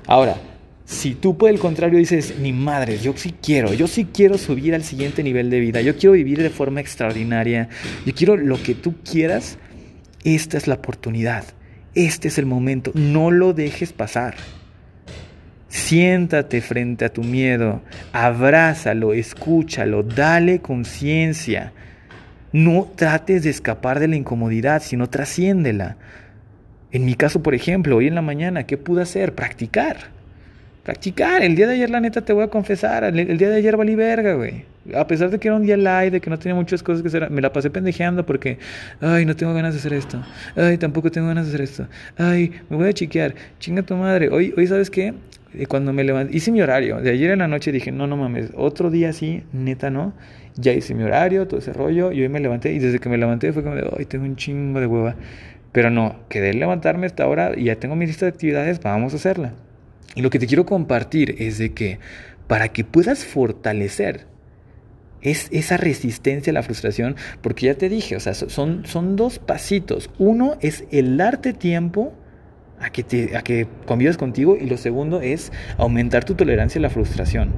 Ahora, 0.06 0.38
si 0.86 1.15
tú 1.15 1.36
por 1.36 1.50
el 1.50 1.58
contrario 1.58 1.98
dices, 1.98 2.36
ni 2.39 2.54
madre, 2.54 3.00
yo 3.00 3.13
sí 3.15 3.34
quiero, 3.41 3.74
yo 3.74 3.88
sí 3.88 4.06
quiero 4.06 4.38
subir 4.38 4.76
al 4.76 4.84
siguiente 4.84 5.24
nivel 5.24 5.50
de 5.50 5.60
vida, 5.60 5.82
yo 5.82 5.98
quiero 5.98 6.13
vivir 6.13 6.41
de 6.41 6.52
forma 6.52 6.80
extraordinaria, 6.80 7.69
yo 8.06 8.13
quiero 8.13 8.38
lo 8.38 8.62
que 8.62 8.76
tú 8.76 8.95
quieras, 9.04 9.58
esta 10.24 10.58
es 10.58 10.67
la 10.67 10.76
oportunidad, 10.76 11.43
este 11.95 12.28
es 12.28 12.38
el 12.38 12.45
momento, 12.45 12.91
no 12.93 13.32
lo 13.32 13.54
dejes 13.54 13.93
pasar. 13.93 14.36
Siéntate 15.67 16.62
frente 16.62 17.04
a 17.04 17.12
tu 17.12 17.24
miedo, 17.24 17.82
abrázalo, 18.13 19.13
escúchalo, 19.13 20.04
dale 20.04 20.60
conciencia. 20.60 21.74
No 22.54 22.89
trates 22.95 23.43
de 23.43 23.50
escapar 23.50 24.00
de 24.00 24.08
la 24.08 24.15
incomodidad, 24.15 24.82
sino 24.82 25.10
trasciéndela. 25.10 25.98
En 26.91 27.04
mi 27.04 27.15
caso, 27.15 27.43
por 27.43 27.56
ejemplo, 27.56 27.98
hoy 27.98 28.08
en 28.08 28.15
la 28.15 28.21
mañana, 28.21 28.65
¿qué 28.65 28.78
pude 28.78 29.02
hacer? 29.02 29.36
Practicar. 29.36 30.14
Practicar. 30.86 31.41
El 31.41 31.56
día 31.56 31.65
de 31.65 31.74
ayer, 31.74 31.89
la 31.89 32.00
neta, 32.00 32.21
te 32.21 32.32
voy 32.32 32.43
a 32.43 32.48
confesar, 32.48 33.04
el, 33.04 33.38
día 33.39 33.50
de 33.50 33.56
ayer 33.56 33.76
valí 33.76 33.95
verga, 33.95 34.36
güey. 34.36 34.65
A 34.95 35.08
pesar 35.08 35.32
de 35.32 35.39
que 35.39 35.48
era 35.48 35.58
un 35.58 35.63
día 35.63 35.76
light, 35.78 36.13
de 36.13 36.21
que 36.21 36.30
no 36.30 36.38
tenía 36.38 36.54
muchas 36.54 36.84
cosas 36.84 37.02
que 37.02 37.08
hacer, 37.08 37.32
me 37.32 37.41
la 37.41 37.52
pasé 37.52 37.71
pendejeando 37.71 38.24
porque, 38.24 38.60
ay, 39.02 39.26
no 39.26 39.36
tengo 39.36 39.52
ganas 39.56 39.74
de 39.74 39.80
hacer 39.80 39.93
esto. 39.93 40.21
Ay, 40.56 40.78
tampoco 40.78 41.10
tengo 41.10 41.28
ganas 41.28 41.48
de 41.48 41.50
hacer 41.50 41.62
esto. 41.62 41.88
Ay, 42.17 42.52
me 42.69 42.78
voy 42.78 42.88
a 42.88 42.93
chiquear. 42.93 43.34
Chinga 43.58 43.82
tu 43.82 43.95
madre. 43.95 44.30
Hoy, 44.30 44.54
hoy 44.56 44.67
¿sabes 44.67 44.91
qué? 44.91 45.15
Eh, 45.56 45.65
cuando 45.65 45.91
me 45.91 46.04
levanté, 46.04 46.38
hice 46.38 46.52
mi 46.52 46.62
horario. 46.62 47.02
De 47.02 47.10
ayer 47.10 47.32
en 47.32 47.39
la 47.39 47.48
noche 47.48 47.71
dije, 47.71 47.91
no, 47.91 48.06
no 48.06 48.15
mames, 48.15 48.52
otro 48.56 48.91
día 48.91 49.10
así, 49.10 49.41
neta, 49.54 49.89
no. 49.89 50.13
Ya 50.56 50.71
hice 50.71 50.93
mi 50.93 51.02
horario, 51.02 51.48
todo 51.48 51.62
ese 51.62 51.74
rollo, 51.74 52.12
y 52.12 52.21
hoy 52.21 52.30
me 52.30 52.39
levanté, 52.39 52.74
y 52.74 52.78
desde 52.78 53.00
que 53.00 53.10
me 53.10 53.17
levanté 53.17 53.52
fue 53.54 53.63
como 53.63 53.76
de, 53.76 53.89
ay, 53.98 54.06
tengo 54.06 54.26
un 54.26 54.36
chingo 54.36 54.80
de 54.80 54.86
hueva. 54.86 55.15
Pero 55.71 55.89
no, 55.89 56.15
quedé 56.30 56.54
levantarme 56.54 57.08
hasta 57.08 57.24
ahora 57.24 57.54
y 57.58 57.65
ya 57.65 57.76
tengo 57.78 57.95
mi 57.95 58.06
lista 58.06 58.28
de 58.28 58.30
actividades, 58.30 58.80
vamos 58.82 59.13
a 59.13 59.15
hacerla. 59.15 59.54
Y 60.15 60.21
lo 60.21 60.30
que 60.30 60.39
te 60.39 60.47
quiero 60.47 60.65
compartir 60.65 61.36
es 61.39 61.58
de 61.58 61.73
que 61.73 61.99
para 62.47 62.69
que 62.69 62.84
puedas 62.84 63.25
fortalecer 63.25 64.25
es 65.21 65.47
esa 65.51 65.78
resistencia 65.78 66.51
a 66.51 66.54
la 66.54 66.63
frustración, 66.63 67.15
porque 67.41 67.65
ya 67.67 67.75
te 67.75 67.89
dije, 67.89 68.15
o 68.15 68.19
sea, 68.19 68.34
son, 68.34 68.86
son 68.86 69.15
dos 69.15 69.39
pasitos. 69.39 70.10
Uno 70.19 70.56
es 70.62 70.86
el 70.91 71.17
darte 71.17 71.51
tiempo 71.51 72.13
a 72.80 72.89
que, 72.91 73.04
te, 73.04 73.36
a 73.36 73.41
que 73.41 73.67
convives 73.86 74.17
contigo 74.17 74.58
y 74.60 74.67
lo 74.67 74.78
segundo 74.78 75.21
es 75.21 75.51
aumentar 75.78 76.25
tu 76.25 76.36
tolerancia 76.36 76.80
a 76.80 76.84
la 76.84 76.89
frustración. 76.89 77.54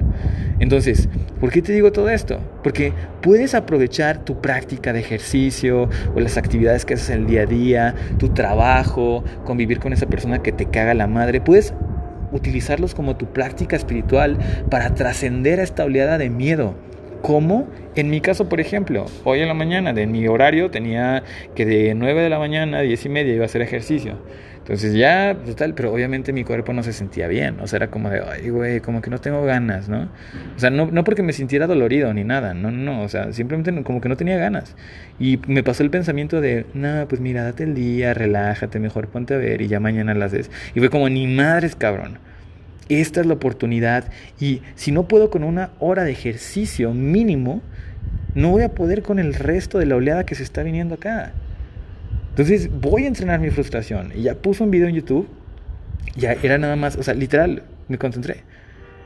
Entonces, 0.60 1.08
¿por 1.40 1.50
qué 1.50 1.60
te 1.60 1.72
digo 1.72 1.92
todo 1.92 2.08
esto? 2.08 2.40
Porque 2.62 2.92
puedes 3.20 3.54
aprovechar 3.54 4.24
tu 4.24 4.40
práctica 4.40 4.92
de 4.92 5.00
ejercicio 5.00 5.90
o 6.14 6.20
las 6.20 6.36
actividades 6.38 6.84
que 6.84 6.94
haces 6.94 7.10
en 7.10 7.20
el 7.20 7.26
día 7.26 7.42
a 7.42 7.46
día, 7.46 7.94
tu 8.18 8.30
trabajo, 8.30 9.24
convivir 9.44 9.78
con 9.78 9.92
esa 9.92 10.06
persona 10.06 10.42
que 10.42 10.52
te 10.52 10.66
caga 10.66 10.94
la 10.94 11.06
madre, 11.06 11.40
puedes 11.40 11.74
utilizarlos 12.32 12.94
como 12.94 13.16
tu 13.16 13.26
práctica 13.26 13.76
espiritual 13.76 14.38
para 14.70 14.94
trascender 14.94 15.60
a 15.60 15.62
esta 15.62 15.84
oleada 15.84 16.18
de 16.18 16.30
miedo. 16.30 16.74
¿Cómo? 17.22 17.66
En 17.96 18.10
mi 18.10 18.20
caso, 18.20 18.48
por 18.48 18.60
ejemplo, 18.60 19.06
hoy 19.24 19.40
en 19.40 19.48
la 19.48 19.54
mañana, 19.54 19.92
de 19.92 20.06
mi 20.06 20.28
horario, 20.28 20.70
tenía 20.70 21.24
que 21.56 21.66
de 21.66 21.94
9 21.94 22.22
de 22.22 22.30
la 22.30 22.38
mañana 22.38 22.78
a 22.78 22.82
10 22.82 23.06
y 23.06 23.08
media 23.08 23.34
iba 23.34 23.42
a 23.42 23.46
hacer 23.46 23.60
ejercicio. 23.60 24.18
Entonces 24.68 24.92
ya, 24.92 25.34
total, 25.46 25.72
pero 25.72 25.90
obviamente 25.90 26.30
mi 26.34 26.44
cuerpo 26.44 26.74
no 26.74 26.82
se 26.82 26.92
sentía 26.92 27.26
bien, 27.26 27.58
o 27.58 27.66
sea, 27.66 27.78
era 27.78 27.86
como 27.88 28.10
de, 28.10 28.20
ay, 28.20 28.50
güey, 28.50 28.80
como 28.80 29.00
que 29.00 29.08
no 29.08 29.18
tengo 29.18 29.42
ganas, 29.42 29.88
¿no? 29.88 30.10
O 30.56 30.58
sea, 30.58 30.68
no, 30.68 30.90
no 30.90 31.04
porque 31.04 31.22
me 31.22 31.32
sintiera 31.32 31.66
dolorido 31.66 32.12
ni 32.12 32.22
nada, 32.22 32.52
no, 32.52 32.70
no, 32.70 33.00
o 33.00 33.08
sea, 33.08 33.32
simplemente 33.32 33.82
como 33.82 34.02
que 34.02 34.10
no 34.10 34.18
tenía 34.18 34.36
ganas. 34.36 34.76
Y 35.18 35.40
me 35.46 35.62
pasó 35.62 35.84
el 35.84 35.88
pensamiento 35.88 36.42
de, 36.42 36.66
no, 36.74 37.08
pues 37.08 37.18
mira, 37.18 37.44
date 37.44 37.64
el 37.64 37.74
día, 37.74 38.12
relájate, 38.12 38.78
mejor 38.78 39.08
ponte 39.08 39.32
a 39.32 39.38
ver 39.38 39.62
y 39.62 39.68
ya 39.68 39.80
mañana 39.80 40.12
las 40.12 40.32
des. 40.32 40.50
Y 40.74 40.80
fue 40.80 40.90
como, 40.90 41.08
ni 41.08 41.26
madres, 41.26 41.74
cabrón. 41.74 42.18
Esta 42.90 43.22
es 43.22 43.26
la 43.26 43.32
oportunidad 43.32 44.10
y 44.38 44.60
si 44.74 44.92
no 44.92 45.08
puedo 45.08 45.30
con 45.30 45.44
una 45.44 45.70
hora 45.78 46.04
de 46.04 46.10
ejercicio 46.10 46.92
mínimo, 46.92 47.62
no 48.34 48.50
voy 48.50 48.64
a 48.64 48.74
poder 48.74 49.00
con 49.00 49.18
el 49.18 49.32
resto 49.32 49.78
de 49.78 49.86
la 49.86 49.96
oleada 49.96 50.26
que 50.26 50.34
se 50.34 50.42
está 50.42 50.62
viniendo 50.62 50.96
acá. 50.96 51.32
Entonces 52.38 52.70
voy 52.70 53.02
a 53.02 53.08
entrenar 53.08 53.40
mi 53.40 53.50
frustración. 53.50 54.12
Y 54.14 54.22
ya 54.22 54.36
puse 54.36 54.62
un 54.62 54.70
video 54.70 54.86
en 54.86 54.94
YouTube. 54.94 55.28
Ya 56.14 56.36
era 56.40 56.56
nada 56.56 56.76
más, 56.76 56.94
o 56.94 57.02
sea, 57.02 57.12
literal, 57.12 57.64
me 57.88 57.98
concentré. 57.98 58.44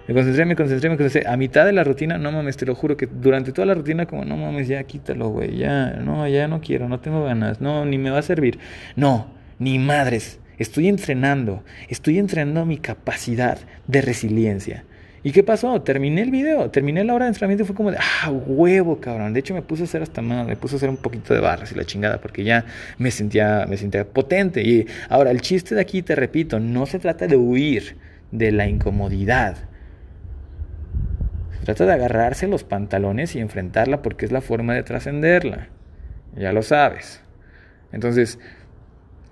Me 0.07 0.13
concentré, 0.13 0.45
me 0.45 0.55
concentré, 0.55 0.91
me 0.91 0.99
concentré. 0.99 1.33
A 1.33 1.39
mitad 1.39 1.65
de 1.65 1.73
la 1.73 1.83
rutina, 1.83 2.19
no 2.19 2.31
mames, 2.31 2.59
te 2.59 2.67
lo 2.67 2.75
juro 2.75 2.99
que 2.99 3.07
durante 3.07 3.53
toda 3.53 3.65
la 3.65 3.73
rutina, 3.73 4.05
como, 4.05 4.27
no 4.27 4.37
mames, 4.37 4.69
ya 4.69 4.83
quítalo, 4.85 5.31
güey. 5.31 5.57
Ya, 5.57 5.93
no, 5.93 6.29
ya 6.29 6.47
no 6.47 6.61
quiero, 6.61 6.91
no 6.91 7.01
tengo 7.01 7.25
ganas. 7.25 7.63
No, 7.63 7.87
ni 7.87 7.97
me 7.97 8.11
va 8.11 8.19
a 8.19 8.23
servir. 8.23 8.59
No, 8.97 9.29
ni 9.59 9.79
madres. 9.79 10.39
Estoy 10.59 10.89
entrenando, 10.89 11.65
estoy 11.89 12.19
entrenando 12.19 12.67
mi 12.67 12.77
capacidad 12.77 13.57
de 13.87 14.03
resiliencia. 14.03 14.85
¿Y 15.25 15.31
qué 15.31 15.45
pasó? 15.45 15.81
Terminé 15.83 16.23
el 16.23 16.33
video, 16.33 16.71
terminé 16.71 17.05
la 17.05 17.15
hora 17.15 17.27
de 17.27 17.31
entrenamiento 17.31 17.63
y 17.63 17.67
fue 17.67 17.77
como 17.77 17.93
de, 17.93 17.99
ah, 17.99 18.31
huevo, 18.31 18.99
cabrón. 18.99 19.33
De 19.33 19.41
hecho, 19.41 19.55
me 19.55 19.63
puse 19.63 19.83
a 19.83 19.85
hacer 19.85 20.03
hasta 20.03 20.21
más, 20.21 20.47
me 20.47 20.57
puse 20.57 20.75
a 20.75 20.77
hacer 20.79 20.89
un 20.89 20.97
poquito 20.97 21.33
de 21.33 21.41
barras 21.41 21.71
y 21.71 21.77
la 21.77 21.85
chingada, 21.85 22.21
porque 22.21 22.43
ya 22.43 22.65
me 22.99 23.13
sentía, 23.13 23.65
me 23.69 23.77
sentía 23.77 24.05
potente. 24.05 24.63
Y 24.63 24.87
ahora, 25.09 25.31
el 25.31 25.41
chiste 25.41 25.77
de 25.77 25.81
aquí, 25.81 26.03
te 26.03 26.17
repito, 26.17 26.59
no 26.59 26.87
se 26.87 26.99
trata 26.99 27.29
de 27.29 27.37
huir 27.37 27.97
de 28.33 28.51
la 28.51 28.67
incomodidad. 28.67 29.59
Se 31.61 31.67
trata 31.67 31.87
de 31.87 31.93
agarrarse 31.93 32.49
los 32.49 32.65
pantalones 32.65 33.37
y 33.37 33.39
enfrentarla 33.39 34.03
porque 34.03 34.27
es 34.27 34.33
la 34.33 34.41
forma 34.41 34.75
de 34.75 34.83
trascenderla. 34.83 35.69
Ya 36.35 36.53
lo 36.53 36.63
sabes. 36.63 37.23
Entonces, 37.93 38.41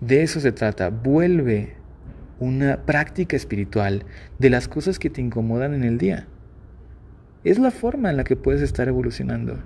de 0.00 0.22
eso 0.22 0.38
se 0.38 0.52
trata. 0.52 0.90
Vuelve 0.90 1.79
una 2.40 2.78
práctica 2.86 3.36
espiritual 3.36 4.04
de 4.38 4.50
las 4.50 4.66
cosas 4.66 4.98
que 4.98 5.10
te 5.10 5.20
incomodan 5.20 5.74
en 5.74 5.84
el 5.84 5.98
día. 5.98 6.26
Es 7.44 7.58
la 7.58 7.70
forma 7.70 8.10
en 8.10 8.16
la 8.16 8.24
que 8.24 8.36
puedes 8.36 8.62
estar 8.62 8.88
evolucionando. 8.88 9.58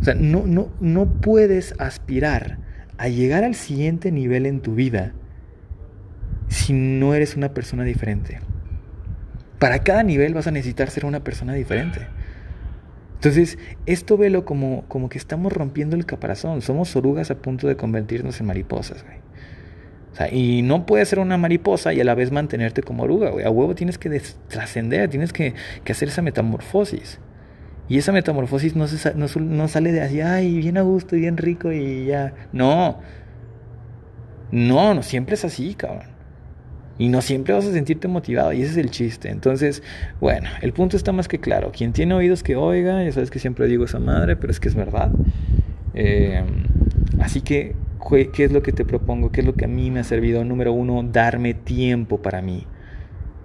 O 0.00 0.04
sea, 0.04 0.14
no, 0.14 0.46
no, 0.46 0.70
no 0.80 1.06
puedes 1.06 1.74
aspirar 1.78 2.58
a 2.96 3.08
llegar 3.08 3.44
al 3.44 3.54
siguiente 3.54 4.10
nivel 4.10 4.46
en 4.46 4.60
tu 4.60 4.74
vida 4.74 5.12
si 6.48 6.72
no 6.72 7.14
eres 7.14 7.36
una 7.36 7.52
persona 7.54 7.84
diferente. 7.84 8.40
Para 9.58 9.80
cada 9.80 10.02
nivel 10.02 10.34
vas 10.34 10.46
a 10.46 10.50
necesitar 10.50 10.90
ser 10.90 11.06
una 11.06 11.20
persona 11.20 11.54
diferente. 11.54 12.06
Entonces, 13.14 13.58
esto 13.86 14.18
velo 14.18 14.44
como, 14.44 14.84
como 14.88 15.08
que 15.08 15.16
estamos 15.16 15.52
rompiendo 15.52 15.96
el 15.96 16.04
caparazón. 16.04 16.60
Somos 16.60 16.94
orugas 16.96 17.30
a 17.30 17.36
punto 17.36 17.66
de 17.66 17.76
convertirnos 17.76 18.40
en 18.40 18.46
mariposas, 18.46 19.02
güey 19.04 19.24
y 20.30 20.62
no 20.62 20.86
puedes 20.86 21.08
ser 21.08 21.18
una 21.18 21.36
mariposa 21.36 21.92
y 21.92 22.00
a 22.00 22.04
la 22.04 22.14
vez 22.14 22.30
mantenerte 22.30 22.82
como 22.82 23.02
oruga, 23.02 23.30
güey. 23.30 23.44
A 23.44 23.50
huevo 23.50 23.74
tienes 23.74 23.98
que 23.98 24.22
trascender, 24.48 25.10
tienes 25.10 25.32
que, 25.32 25.54
hacer 25.88 26.08
esa 26.08 26.22
metamorfosis. 26.22 27.18
Y 27.88 27.98
esa 27.98 28.12
metamorfosis 28.12 28.76
no, 28.76 28.86
se, 28.86 29.14
no, 29.14 29.68
sale 29.68 29.92
de 29.92 30.00
así, 30.00 30.20
ay, 30.20 30.58
bien 30.58 30.78
a 30.78 30.82
gusto, 30.82 31.16
bien 31.16 31.36
rico 31.36 31.72
y 31.72 32.06
ya. 32.06 32.32
No. 32.52 33.00
No, 34.52 34.94
no 34.94 35.02
siempre 35.02 35.34
es 35.34 35.44
así, 35.44 35.74
cabrón. 35.74 36.14
Y 36.96 37.08
no 37.08 37.20
siempre 37.20 37.52
vas 37.52 37.66
a 37.66 37.72
sentirte 37.72 38.06
motivado, 38.06 38.52
y 38.52 38.62
ese 38.62 38.70
es 38.70 38.76
el 38.76 38.90
chiste. 38.90 39.28
Entonces, 39.28 39.82
bueno, 40.20 40.48
el 40.62 40.72
punto 40.72 40.96
está 40.96 41.10
más 41.10 41.26
que 41.26 41.40
claro. 41.40 41.72
Quien 41.76 41.92
tiene 41.92 42.14
oídos 42.14 42.44
que 42.44 42.54
oiga, 42.54 43.02
ya 43.02 43.10
sabes 43.10 43.32
que 43.32 43.40
siempre 43.40 43.66
digo 43.66 43.84
esa 43.84 43.98
madre, 43.98 44.36
pero 44.36 44.52
es 44.52 44.60
que 44.60 44.68
es 44.68 44.76
verdad. 44.76 45.10
Eh, 45.94 46.44
así 47.18 47.40
que 47.40 47.74
¿Qué 48.08 48.44
es 48.44 48.52
lo 48.52 48.62
que 48.62 48.72
te 48.72 48.84
propongo? 48.84 49.30
¿Qué 49.32 49.40
es 49.40 49.46
lo 49.46 49.54
que 49.54 49.64
a 49.64 49.68
mí 49.68 49.90
me 49.90 50.00
ha 50.00 50.04
servido? 50.04 50.44
Número 50.44 50.72
uno, 50.72 51.02
darme 51.02 51.54
tiempo 51.54 52.20
para 52.22 52.42
mí. 52.42 52.66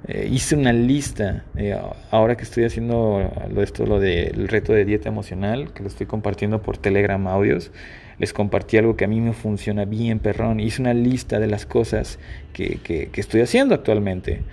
eh, 0.08 0.28
hice 0.32 0.56
una 0.56 0.74
lista, 0.74 1.45
eh, 1.56 1.78
ahora 2.12 2.36
que 2.38 2.43
estoy 2.43 2.63
haciendo 2.65 3.22
esto, 3.62 3.86
lo 3.86 4.00
del 4.00 4.48
reto 4.48 4.74
de 4.74 4.86
dieta 4.86 5.10
emocional, 5.10 5.74
que 5.74 5.84
lo 5.84 5.89
estoy 5.89 6.08
compartiendo 6.08 6.62
por 6.62 6.78
Telegram 6.78 7.28
Audios, 7.28 7.72
les 8.17 8.34
compartí 8.34 8.78
algo 8.78 8.95
que 8.95 9.06
a 9.06 9.08
mí 9.08 9.22
me 9.22 9.34
funciona 9.34 9.86
bien, 9.86 10.19
perrón. 10.19 10.60
Hice 10.60 10.82
una 10.82 10.93
lista 10.93 11.39
de 11.39 11.48
las 11.48 11.65
cosas 11.65 12.19
que, 12.54 12.80
que, 12.84 13.10
que 13.10 13.22
estoy 13.22 13.41
haciendo 13.41 13.76
actualmente. 13.76 14.43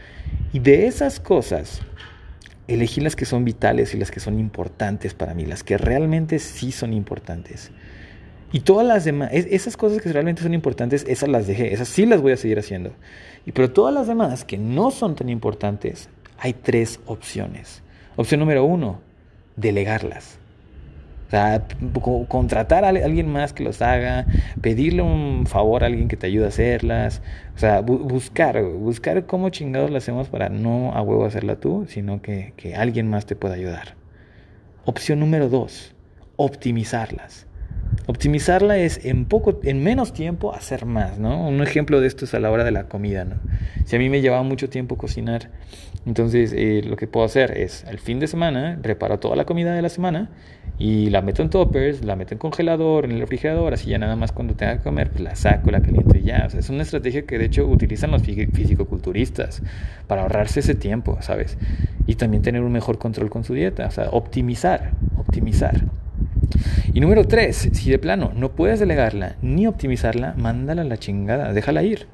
Y 0.52 0.58
de 0.60 0.86
esas 0.86 1.20
cosas, 1.20 1.80
elegí 2.68 3.00
las 3.00 3.16
que 3.16 3.24
son 3.24 3.44
vitales 3.44 3.94
y 3.94 3.98
las 3.98 4.10
que 4.10 4.20
son 4.20 4.38
importantes 4.38 5.14
para 5.14 5.34
mí, 5.34 5.46
las 5.46 5.64
que 5.64 5.78
realmente 5.78 6.38
sí 6.38 6.72
son 6.72 6.92
importantes. 6.92 7.72
Y 8.52 8.60
todas 8.60 8.86
las 8.86 9.04
demás, 9.04 9.30
esas 9.32 9.76
cosas 9.76 10.00
que 10.00 10.12
realmente 10.12 10.42
son 10.42 10.54
importantes, 10.54 11.04
esas 11.08 11.28
las 11.28 11.46
dejé, 11.46 11.74
esas 11.74 11.88
sí 11.88 12.06
las 12.06 12.22
voy 12.22 12.32
a 12.32 12.36
seguir 12.36 12.58
haciendo. 12.58 12.92
Y 13.44 13.52
pero 13.52 13.70
todas 13.70 13.92
las 13.92 14.06
demás 14.06 14.44
que 14.44 14.56
no 14.56 14.90
son 14.90 15.16
tan 15.16 15.28
importantes, 15.28 16.08
hay 16.38 16.52
tres 16.52 17.00
opciones. 17.06 17.82
Opción 18.16 18.40
número 18.40 18.64
uno, 18.64 19.00
delegarlas. 19.56 20.38
O 21.26 21.30
sea, 21.30 21.66
contratar 22.28 22.84
a 22.84 22.88
alguien 22.88 23.28
más 23.28 23.52
que 23.52 23.64
los 23.64 23.82
haga, 23.82 24.26
pedirle 24.60 25.02
un 25.02 25.46
favor 25.46 25.82
a 25.82 25.86
alguien 25.86 26.06
que 26.06 26.16
te 26.16 26.28
ayude 26.28 26.44
a 26.44 26.48
hacerlas. 26.48 27.20
O 27.56 27.58
sea, 27.58 27.80
buscar, 27.80 28.62
buscar 28.62 29.26
cómo 29.26 29.50
chingados 29.50 29.90
lo 29.90 29.96
hacemos 29.96 30.28
para 30.28 30.48
no 30.48 30.92
a 30.92 31.02
huevo 31.02 31.24
hacerla 31.24 31.56
tú, 31.56 31.84
sino 31.88 32.22
que, 32.22 32.52
que 32.56 32.76
alguien 32.76 33.10
más 33.10 33.26
te 33.26 33.34
pueda 33.34 33.54
ayudar. 33.54 33.96
Opción 34.84 35.18
número 35.18 35.48
dos, 35.48 35.96
optimizarlas. 36.36 37.46
Optimizarla 38.06 38.78
es 38.78 39.04
en 39.04 39.24
poco, 39.24 39.58
en 39.64 39.82
menos 39.82 40.12
tiempo 40.12 40.54
hacer 40.54 40.86
más, 40.86 41.18
¿no? 41.18 41.48
Un 41.48 41.60
ejemplo 41.62 42.00
de 42.00 42.06
esto 42.06 42.24
es 42.24 42.34
a 42.34 42.40
la 42.40 42.50
hora 42.50 42.62
de 42.62 42.70
la 42.70 42.84
comida. 42.84 43.26
Si 43.84 43.96
a 43.96 43.98
mí 43.98 44.08
me 44.08 44.20
llevaba 44.20 44.44
mucho 44.44 44.68
tiempo 44.68 44.96
cocinar, 44.96 45.50
entonces 46.06 46.52
eh, 46.56 46.82
lo 46.84 46.96
que 46.96 47.08
puedo 47.08 47.26
hacer 47.26 47.58
es 47.58 47.84
el 47.84 47.98
fin 47.98 48.20
de 48.20 48.28
semana 48.28 48.78
preparo 48.80 49.18
toda 49.18 49.34
la 49.34 49.44
comida 49.44 49.74
de 49.74 49.82
la 49.82 49.88
semana 49.88 50.30
y 50.78 51.10
la 51.10 51.20
meto 51.20 51.42
en 51.42 51.50
toppers, 51.50 52.04
la 52.04 52.14
meto 52.14 52.34
en 52.34 52.38
congelador, 52.38 53.06
en 53.06 53.12
el 53.12 53.20
refrigerador, 53.20 53.72
así 53.74 53.90
ya 53.90 53.98
nada 53.98 54.14
más 54.14 54.30
cuando 54.30 54.54
tenga 54.54 54.76
que 54.76 54.84
comer, 54.84 55.10
pues 55.10 55.22
la 55.22 55.34
saco, 55.34 55.70
la 55.70 55.80
caliento 55.80 56.16
y 56.16 56.22
ya. 56.22 56.48
Es 56.56 56.68
una 56.70 56.82
estrategia 56.82 57.26
que 57.26 57.38
de 57.38 57.46
hecho 57.46 57.66
utilizan 57.66 58.12
los 58.12 58.22
fisicoculturistas 58.22 59.62
para 60.06 60.22
ahorrarse 60.22 60.60
ese 60.60 60.74
tiempo, 60.74 61.18
¿sabes? 61.22 61.58
Y 62.06 62.14
también 62.14 62.42
tener 62.42 62.62
un 62.62 62.72
mejor 62.72 62.98
control 62.98 63.30
con 63.30 63.42
su 63.42 63.54
dieta, 63.54 63.86
o 63.86 63.90
sea, 63.90 64.10
optimizar, 64.10 64.92
optimizar. 65.16 65.86
Y 66.92 67.00
número 67.00 67.26
tres, 67.26 67.68
si 67.72 67.90
de 67.90 67.98
plano 67.98 68.32
no 68.34 68.52
puedes 68.52 68.80
delegarla 68.80 69.36
ni 69.42 69.66
optimizarla, 69.66 70.34
mándala 70.36 70.82
a 70.82 70.84
la 70.86 70.96
chingada, 70.96 71.52
déjala 71.52 71.82
ir. 71.82 72.06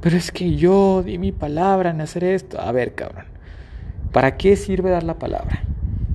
Pero 0.00 0.16
es 0.16 0.30
que 0.30 0.56
yo 0.56 1.02
di 1.02 1.18
mi 1.18 1.32
palabra 1.32 1.90
en 1.90 2.00
hacer 2.00 2.24
esto. 2.24 2.60
A 2.60 2.70
ver, 2.72 2.94
cabrón, 2.94 3.24
¿para 4.12 4.36
qué 4.36 4.56
sirve 4.56 4.90
dar 4.90 5.02
la 5.02 5.18
palabra? 5.18 5.62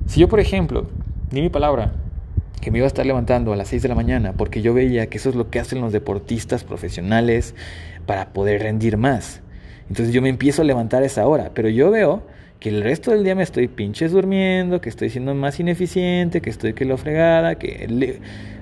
Si 0.06 0.20
yo, 0.20 0.28
por 0.28 0.40
ejemplo, 0.40 0.88
di 1.30 1.40
mi 1.40 1.50
palabra 1.50 1.92
que 2.60 2.70
me 2.70 2.78
iba 2.78 2.86
a 2.86 2.88
estar 2.88 3.04
levantando 3.04 3.52
a 3.52 3.56
las 3.56 3.68
6 3.68 3.82
de 3.82 3.88
la 3.88 3.94
mañana 3.94 4.34
porque 4.34 4.62
yo 4.62 4.72
veía 4.72 5.08
que 5.08 5.18
eso 5.18 5.28
es 5.28 5.34
lo 5.34 5.50
que 5.50 5.58
hacen 5.58 5.80
los 5.80 5.92
deportistas 5.92 6.64
profesionales 6.64 7.54
para 8.06 8.32
poder 8.32 8.62
rendir 8.62 8.96
más. 8.96 9.40
Entonces 9.88 10.14
yo 10.14 10.22
me 10.22 10.28
empiezo 10.28 10.62
a 10.62 10.64
levantar 10.64 11.02
a 11.02 11.06
esa 11.06 11.26
hora, 11.26 11.50
pero 11.54 11.68
yo 11.68 11.90
veo 11.90 12.22
que 12.62 12.68
el 12.68 12.80
resto 12.80 13.10
del 13.10 13.24
día 13.24 13.34
me 13.34 13.42
estoy 13.42 13.66
pinches 13.66 14.12
durmiendo, 14.12 14.80
que 14.80 14.88
estoy 14.88 15.10
siendo 15.10 15.34
más 15.34 15.58
ineficiente, 15.58 16.40
que 16.40 16.48
estoy 16.48 16.74
que 16.74 16.84
lo 16.84 16.96
fregada, 16.96 17.56
que... 17.56 18.20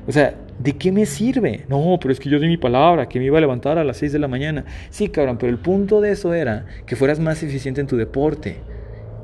O 0.09 0.13
sea, 0.13 0.35
¿de 0.59 0.73
qué 0.73 0.91
me 0.91 1.05
sirve? 1.05 1.67
No, 1.69 1.99
pero 2.01 2.11
es 2.11 2.19
que 2.19 2.31
yo 2.31 2.39
di 2.39 2.47
mi 2.47 2.57
palabra, 2.57 3.11
que 3.11 3.19
me 3.19 3.27
iba 3.27 3.37
a 3.37 3.43
levantar 3.43 3.77
a 3.77 3.85
las 3.85 3.99
6 3.99 4.13
de 4.13 4.19
la 4.19 4.27
mañana. 4.27 4.65
Sí, 4.89 5.11
cabrón, 5.11 5.37
pero 5.37 5.53
el 5.53 5.59
punto 5.59 6.01
de 6.01 6.13
eso 6.13 6.33
era 6.33 6.65
que 6.87 6.97
fueras 6.97 7.21
más 7.21 7.43
eficiente 7.43 7.83
en 7.83 7.87
tu 7.89 7.99
deporte. 7.99 8.57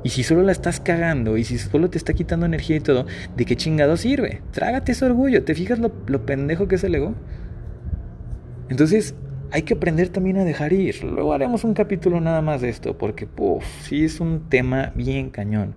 Y 0.03 0.09
si 0.09 0.21
solo 0.21 0.43
la 0.43 0.51
estás 0.51 0.79
cagando 0.79 1.37
y 1.37 1.43
si 1.43 1.57
solo 1.57 1.89
te 1.89 1.97
está 1.97 2.13
quitando 2.13 2.45
energía 2.45 2.75
y 2.75 2.81
todo, 2.81 3.07
¿de 3.35 3.45
qué 3.45 3.55
chingado 3.55 3.97
sirve? 3.97 4.43
Trágate 4.51 4.91
ese 4.91 5.05
orgullo. 5.05 5.43
¿Te 5.43 5.55
fijas 5.55 5.79
lo, 5.79 5.91
lo 6.05 6.23
pendejo 6.23 6.67
que 6.67 6.75
es 6.75 6.83
el 6.83 6.93
ego? 6.93 7.15
Entonces, 8.69 9.15
hay 9.51 9.63
que 9.63 9.73
aprender 9.73 10.09
también 10.09 10.37
a 10.37 10.45
dejar 10.45 10.73
ir. 10.73 11.03
Luego 11.03 11.33
haremos 11.33 11.63
un 11.63 11.73
capítulo 11.73 12.19
nada 12.21 12.41
más 12.41 12.61
de 12.61 12.69
esto, 12.69 12.97
porque, 12.97 13.25
puff, 13.25 13.63
sí 13.81 14.05
es 14.05 14.19
un 14.19 14.49
tema 14.49 14.91
bien 14.95 15.29
cañón. 15.29 15.75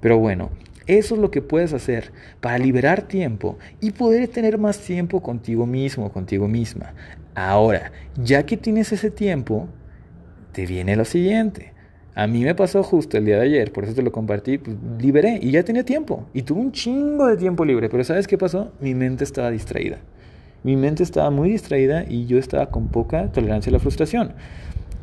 Pero 0.00 0.18
bueno, 0.18 0.50
eso 0.86 1.14
es 1.14 1.20
lo 1.20 1.30
que 1.30 1.42
puedes 1.42 1.72
hacer 1.72 2.12
para 2.40 2.58
liberar 2.58 3.02
tiempo 3.02 3.58
y 3.80 3.90
poder 3.90 4.28
tener 4.28 4.58
más 4.58 4.78
tiempo 4.78 5.22
contigo 5.22 5.66
mismo, 5.66 6.10
contigo 6.12 6.48
misma. 6.48 6.94
Ahora, 7.34 7.92
ya 8.16 8.44
que 8.46 8.56
tienes 8.56 8.92
ese 8.92 9.10
tiempo, 9.10 9.68
te 10.52 10.66
viene 10.66 10.96
lo 10.96 11.04
siguiente. 11.04 11.74
A 12.14 12.26
mí 12.26 12.42
me 12.42 12.54
pasó 12.54 12.82
justo 12.82 13.16
el 13.16 13.26
día 13.26 13.36
de 13.36 13.42
ayer, 13.42 13.70
por 13.70 13.84
eso 13.84 13.94
te 13.94 14.02
lo 14.02 14.10
compartí, 14.10 14.58
pues 14.58 14.76
liberé 14.98 15.38
y 15.40 15.52
ya 15.52 15.62
tenía 15.62 15.84
tiempo. 15.84 16.26
Y 16.32 16.42
tuve 16.42 16.60
un 16.60 16.72
chingo 16.72 17.26
de 17.26 17.36
tiempo 17.36 17.64
libre, 17.64 17.88
pero 17.88 18.02
¿sabes 18.02 18.26
qué 18.26 18.36
pasó? 18.36 18.72
Mi 18.80 18.94
mente 18.94 19.22
estaba 19.22 19.50
distraída. 19.50 19.98
Mi 20.64 20.76
mente 20.76 21.02
estaba 21.02 21.30
muy 21.30 21.50
distraída 21.50 22.04
y 22.08 22.26
yo 22.26 22.38
estaba 22.38 22.66
con 22.66 22.88
poca 22.88 23.30
tolerancia 23.30 23.70
a 23.70 23.74
la 23.74 23.78
frustración. 23.78 24.34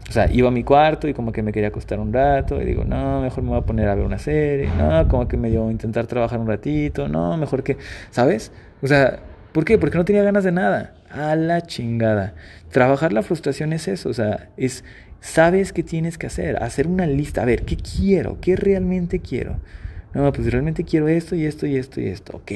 O 0.07 0.11
sea, 0.11 0.31
iba 0.31 0.49
a 0.49 0.51
mi 0.51 0.63
cuarto 0.63 1.07
y 1.07 1.13
como 1.13 1.31
que 1.31 1.41
me 1.41 1.51
quería 1.51 1.69
acostar 1.69 1.99
un 1.99 2.13
rato 2.13 2.61
y 2.61 2.65
digo, 2.65 2.83
no, 2.83 3.21
mejor 3.21 3.43
me 3.43 3.49
voy 3.49 3.59
a 3.59 3.61
poner 3.61 3.89
a 3.89 3.95
ver 3.95 4.05
una 4.05 4.19
serie, 4.19 4.69
no, 4.77 5.07
como 5.07 5.27
que 5.27 5.35
me 5.35 5.49
dio 5.49 5.67
a 5.67 5.71
intentar 5.71 6.05
trabajar 6.05 6.39
un 6.39 6.47
ratito, 6.47 7.07
no, 7.07 7.35
mejor 7.37 7.63
que, 7.63 7.77
¿sabes? 8.11 8.51
O 8.83 8.87
sea, 8.87 9.19
¿por 9.51 9.65
qué? 9.65 9.79
Porque 9.79 9.97
no 9.97 10.05
tenía 10.05 10.23
ganas 10.23 10.43
de 10.43 10.51
nada. 10.51 10.93
A 11.09 11.35
la 11.35 11.61
chingada. 11.61 12.35
Trabajar 12.71 13.13
la 13.13 13.23
frustración 13.23 13.73
es 13.73 13.87
eso, 13.87 14.09
o 14.09 14.13
sea, 14.13 14.49
es, 14.57 14.83
sabes 15.21 15.73
qué 15.73 15.81
tienes 15.81 16.17
que 16.17 16.27
hacer, 16.27 16.61
hacer 16.61 16.87
una 16.87 17.07
lista, 17.07 17.41
a 17.41 17.45
ver, 17.45 17.63
¿qué 17.63 17.77
quiero? 17.77 18.37
¿Qué 18.41 18.55
realmente 18.55 19.19
quiero? 19.19 19.55
No, 20.13 20.31
pues 20.31 20.51
realmente 20.51 20.83
quiero 20.83 21.07
esto 21.07 21.35
y 21.35 21.45
esto 21.45 21.65
y 21.65 21.77
esto 21.77 21.99
y 21.99 22.07
esto. 22.07 22.37
Ok, 22.37 22.51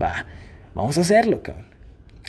va, 0.00 0.26
vamos 0.74 0.98
a 0.98 1.00
hacerlo, 1.00 1.42
cabrón 1.42 1.71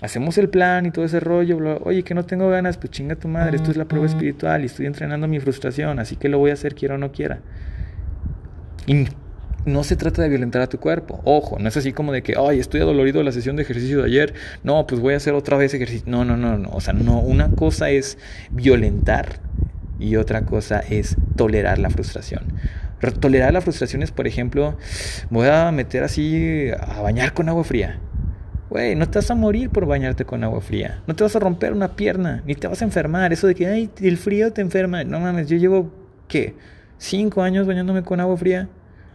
hacemos 0.04 0.38
el 0.38 0.50
plan 0.50 0.86
y 0.86 0.92
todo 0.92 1.06
ese 1.06 1.22
rollo, 1.22 1.58
oye, 1.84 2.04
que 2.04 2.14
no 2.14 2.26
tengo 2.26 2.50
ganas, 2.50 2.78
pues 2.78 2.92
chinga 2.92 3.16
tu 3.16 3.30
madre, 3.30 3.56
esto 3.56 3.72
es 3.72 3.78
la 3.78 3.86
prueba 3.86 4.06
espiritual 4.06 4.62
y 4.64 4.66
estoy 4.66 4.86
entrenando 4.86 5.30
mi 5.30 5.40
frustración, 5.40 5.98
así 5.98 6.18
que 6.18 6.28
lo 6.28 6.40
voy 6.40 6.52
a 6.52 6.54
hacer 6.54 6.76
quiera 6.76 6.96
o 6.96 6.98
no 6.98 7.14
quiera. 7.14 7.40
Y 8.86 9.08
no 9.66 9.84
se 9.86 9.96
trata 9.96 10.22
de 10.22 10.28
violentar 10.28 10.62
a 10.62 10.68
tu 10.68 10.78
cuerpo, 10.78 11.22
ojo, 11.24 11.58
no 11.58 11.70
es 11.70 11.78
así 11.78 11.94
como 11.94 12.12
de 12.12 12.22
que, 12.22 12.36
ay, 12.38 12.60
estoy 12.60 12.82
adolorido 12.82 13.20
de 13.20 13.24
la 13.24 13.32
sesión 13.32 13.56
de 13.56 13.64
ejercicio 13.64 14.00
de 14.00 14.06
ayer, 14.06 14.34
no, 14.62 14.86
pues 14.86 15.00
voy 15.00 15.14
a 15.14 15.18
hacer 15.18 15.34
otra 15.36 15.56
vez 15.56 15.74
ejercicio, 15.74 16.06
no, 16.06 16.26
no, 16.26 16.36
no, 16.36 16.58
no, 16.58 16.70
o 16.72 16.82
sea, 16.82 16.94
no, 16.94 17.20
una 17.20 17.52
cosa 17.52 17.90
es 17.90 18.18
violentar 18.52 19.40
y 20.00 20.18
otra 20.18 20.46
cosa 20.46 20.82
es 20.82 21.16
tolerar 21.38 21.80
la 21.80 21.90
frustración. 21.90 22.44
Tolerar 23.22 23.54
la 23.54 23.62
frustración 23.62 24.04
es, 24.04 24.12
por 24.12 24.28
ejemplo, 24.28 24.78
voy 25.30 25.48
a 25.48 25.72
meter 25.72 26.04
así 26.04 26.70
a 26.78 27.02
bañar 27.02 27.34
con 27.34 27.48
agua 27.48 27.64
fría. 27.64 28.00
Güey, 28.74 28.96
no 28.96 29.08
te 29.08 29.20
vas 29.20 29.30
a 29.30 29.36
morir 29.36 29.70
por 29.70 29.86
bañarte 29.86 30.26
con 30.26 30.44
agua 30.44 30.60
fría. 30.60 31.04
No 31.06 31.16
te 31.16 31.24
vas 31.24 31.36
a 31.36 31.40
romper 31.40 31.74
una 31.74 31.96
pierna, 31.96 32.42
ni 32.48 32.56
te 32.56 32.68
vas 32.68 32.82
a 32.82 32.86
enfermar. 32.86 33.32
Eso 33.32 33.46
de 33.46 33.54
que, 33.54 33.68
ay, 33.68 33.92
el 34.02 34.18
frío 34.18 34.52
te 34.52 34.62
enferma. 34.62 35.04
No 35.04 35.20
mames, 35.20 35.48
yo 35.48 35.58
llevo, 35.58 35.92
¿qué? 36.28 36.56
Cinco 36.98 37.44
años 37.44 37.68
bañándome 37.68 38.02
con 38.02 38.20
agua 38.20 38.36
fría. 38.36 38.70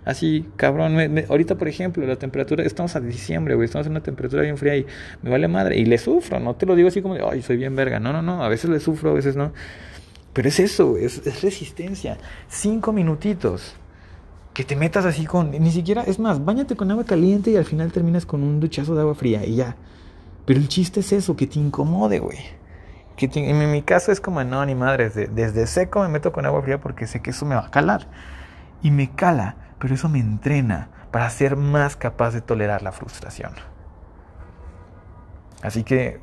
Así, 0.04 0.46
cabrón. 0.54 0.96
ahorita, 1.28 1.56
por 1.56 1.66
ejemplo, 1.66 2.06
la 2.06 2.14
temperatura, 2.14 2.62
estamos 2.62 2.94
a 2.94 3.00
diciembre, 3.00 3.56
güey, 3.56 3.64
estamos 3.64 3.88
en 3.88 3.94
una 3.94 4.00
temperatura 4.00 4.42
bien 4.42 4.58
fría 4.58 4.76
y 4.76 4.86
me 5.22 5.30
vale 5.30 5.48
madre. 5.48 5.76
Y 5.76 5.86
le 5.86 5.98
sufro, 5.98 6.38
no 6.38 6.54
te 6.54 6.64
lo 6.64 6.76
digo 6.76 6.86
así 6.86 7.02
como 7.02 7.16
de, 7.16 7.24
ay, 7.28 7.42
soy 7.42 7.56
bien 7.56 7.74
verga. 7.74 7.98
No, 7.98 8.12
no, 8.12 8.22
no, 8.22 8.44
a 8.44 8.48
veces 8.48 8.70
le 8.70 8.78
sufro, 8.78 9.10
a 9.10 9.14
veces 9.14 9.34
no. 9.34 9.52
Pero 10.34 10.50
es 10.50 10.60
eso, 10.60 10.96
es, 10.96 11.26
es 11.26 11.42
resistencia. 11.42 12.16
Cinco 12.46 12.92
minutitos 12.92 13.74
que 14.58 14.64
te 14.64 14.74
metas 14.74 15.04
así 15.04 15.24
con, 15.24 15.52
ni 15.52 15.70
siquiera, 15.70 16.02
es 16.02 16.18
más, 16.18 16.44
bañate 16.44 16.74
con 16.74 16.90
agua 16.90 17.04
caliente 17.04 17.52
y 17.52 17.56
al 17.56 17.64
final 17.64 17.92
terminas 17.92 18.26
con 18.26 18.42
un 18.42 18.58
duchazo 18.58 18.96
de 18.96 19.02
agua 19.02 19.14
fría 19.14 19.46
y 19.46 19.54
ya. 19.54 19.76
Pero 20.46 20.58
el 20.58 20.66
chiste 20.66 20.98
es 20.98 21.12
eso, 21.12 21.36
que 21.36 21.46
te 21.46 21.60
incomode, 21.60 22.18
güey. 22.18 22.38
Que 23.14 23.30
en 23.32 23.70
mi 23.70 23.82
caso 23.82 24.10
es 24.10 24.20
como, 24.20 24.42
no, 24.42 24.66
ni 24.66 24.74
madre, 24.74 25.10
desde, 25.10 25.28
desde 25.28 25.64
seco 25.68 26.00
me 26.00 26.08
meto 26.08 26.32
con 26.32 26.44
agua 26.44 26.60
fría 26.62 26.80
porque 26.80 27.06
sé 27.06 27.22
que 27.22 27.30
eso 27.30 27.46
me 27.46 27.54
va 27.54 27.66
a 27.66 27.70
calar. 27.70 28.08
Y 28.82 28.90
me 28.90 29.12
cala, 29.12 29.54
pero 29.78 29.94
eso 29.94 30.08
me 30.08 30.18
entrena 30.18 30.90
para 31.12 31.30
ser 31.30 31.54
más 31.54 31.94
capaz 31.94 32.32
de 32.32 32.40
tolerar 32.40 32.82
la 32.82 32.90
frustración. 32.90 33.52
Así 35.62 35.84
que 35.84 36.20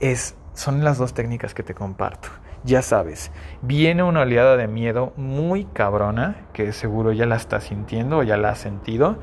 es, 0.00 0.34
son 0.54 0.82
las 0.82 0.98
dos 0.98 1.14
técnicas 1.14 1.54
que 1.54 1.62
te 1.62 1.74
comparto 1.74 2.28
ya 2.66 2.82
sabes, 2.82 3.30
viene 3.62 4.02
una 4.02 4.22
oleada 4.22 4.56
de 4.56 4.66
miedo 4.66 5.12
muy 5.16 5.64
cabrona, 5.64 6.36
que 6.52 6.72
seguro 6.72 7.12
ya 7.12 7.24
la 7.24 7.36
estás 7.36 7.64
sintiendo 7.64 8.18
o 8.18 8.22
ya 8.24 8.36
la 8.36 8.50
has 8.50 8.58
sentido. 8.58 9.18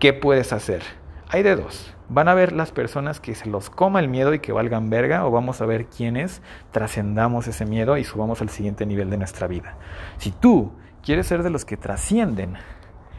¿Qué 0.00 0.12
puedes 0.12 0.52
hacer? 0.52 0.82
Hay 1.28 1.44
de 1.44 1.54
dos. 1.54 1.94
Van 2.08 2.28
a 2.28 2.34
ver 2.34 2.52
las 2.52 2.72
personas 2.72 3.20
que 3.20 3.36
se 3.36 3.48
los 3.48 3.70
coma 3.70 4.00
el 4.00 4.08
miedo 4.08 4.34
y 4.34 4.40
que 4.40 4.52
valgan 4.52 4.90
verga, 4.90 5.24
o 5.24 5.30
vamos 5.30 5.62
a 5.62 5.66
ver 5.66 5.86
quiénes 5.86 6.42
trascendamos 6.72 7.46
ese 7.46 7.64
miedo 7.64 7.96
y 7.96 8.04
subamos 8.04 8.42
al 8.42 8.50
siguiente 8.50 8.84
nivel 8.84 9.10
de 9.10 9.16
nuestra 9.16 9.46
vida. 9.46 9.76
Si 10.18 10.32
tú 10.32 10.72
quieres 11.04 11.28
ser 11.28 11.44
de 11.44 11.50
los 11.50 11.64
que 11.64 11.76
trascienden, 11.76 12.56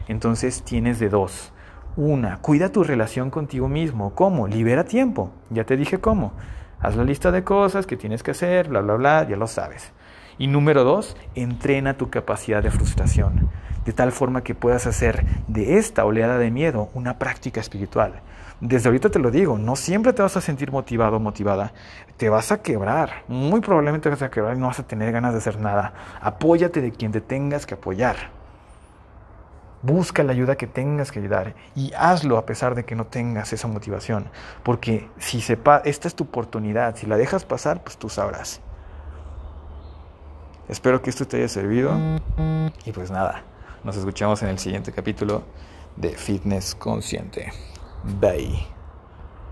entonces 0.08 0.62
tienes 0.62 0.98
de 0.98 1.08
dos. 1.08 1.52
Una, 1.96 2.36
cuida 2.42 2.70
tu 2.70 2.84
relación 2.84 3.30
contigo 3.30 3.68
mismo. 3.68 4.14
¿Cómo? 4.14 4.46
Libera 4.46 4.84
tiempo. 4.84 5.30
Ya 5.48 5.64
te 5.64 5.78
dije 5.78 5.98
cómo. 5.98 6.32
Haz 6.84 6.96
la 6.96 7.04
lista 7.04 7.32
de 7.32 7.44
cosas 7.44 7.86
que 7.86 7.96
tienes 7.96 8.22
que 8.22 8.32
hacer, 8.32 8.68
bla, 8.68 8.82
bla, 8.82 8.96
bla, 8.96 9.26
ya 9.26 9.36
lo 9.36 9.46
sabes. 9.46 9.92
Y 10.36 10.48
número 10.48 10.84
dos, 10.84 11.16
entrena 11.34 11.96
tu 11.96 12.10
capacidad 12.10 12.62
de 12.62 12.70
frustración, 12.70 13.48
de 13.86 13.94
tal 13.94 14.12
forma 14.12 14.42
que 14.42 14.54
puedas 14.54 14.86
hacer 14.86 15.24
de 15.48 15.78
esta 15.78 16.04
oleada 16.04 16.36
de 16.36 16.50
miedo 16.50 16.90
una 16.92 17.18
práctica 17.18 17.58
espiritual. 17.58 18.20
Desde 18.60 18.90
ahorita 18.90 19.08
te 19.08 19.18
lo 19.18 19.30
digo, 19.30 19.56
no 19.56 19.76
siempre 19.76 20.12
te 20.12 20.20
vas 20.20 20.36
a 20.36 20.42
sentir 20.42 20.72
motivado 20.72 21.16
o 21.16 21.20
motivada, 21.20 21.72
te 22.18 22.28
vas 22.28 22.52
a 22.52 22.60
quebrar, 22.60 23.22
muy 23.28 23.62
probablemente 23.62 24.02
te 24.02 24.10
vas 24.10 24.20
a 24.20 24.30
quebrar 24.30 24.54
y 24.54 24.60
no 24.60 24.66
vas 24.66 24.80
a 24.80 24.86
tener 24.86 25.10
ganas 25.10 25.32
de 25.32 25.38
hacer 25.38 25.58
nada. 25.58 25.94
Apóyate 26.20 26.82
de 26.82 26.92
quien 26.92 27.12
te 27.12 27.22
tengas 27.22 27.64
que 27.64 27.72
apoyar. 27.72 28.43
Busca 29.84 30.22
la 30.22 30.32
ayuda 30.32 30.56
que 30.56 30.66
tengas 30.66 31.12
que 31.12 31.18
ayudar 31.18 31.54
y 31.76 31.92
hazlo 31.94 32.38
a 32.38 32.46
pesar 32.46 32.74
de 32.74 32.84
que 32.84 32.94
no 32.94 33.06
tengas 33.06 33.52
esa 33.52 33.68
motivación, 33.68 34.30
porque 34.62 35.10
si 35.18 35.42
sepa, 35.42 35.82
esta 35.84 36.08
es 36.08 36.14
tu 36.14 36.24
oportunidad, 36.24 36.96
si 36.96 37.06
la 37.06 37.18
dejas 37.18 37.44
pasar, 37.44 37.84
pues 37.84 37.98
tú 37.98 38.08
sabrás. 38.08 38.62
Espero 40.68 41.02
que 41.02 41.10
esto 41.10 41.26
te 41.26 41.36
haya 41.36 41.48
servido 41.48 41.92
y 42.86 42.92
pues 42.92 43.10
nada, 43.10 43.44
nos 43.84 43.96
escuchamos 43.96 44.42
en 44.42 44.48
el 44.48 44.58
siguiente 44.58 44.90
capítulo 44.90 45.42
de 45.96 46.10
Fitness 46.10 46.74
Consciente. 46.74 47.52
Bye. 48.20 48.73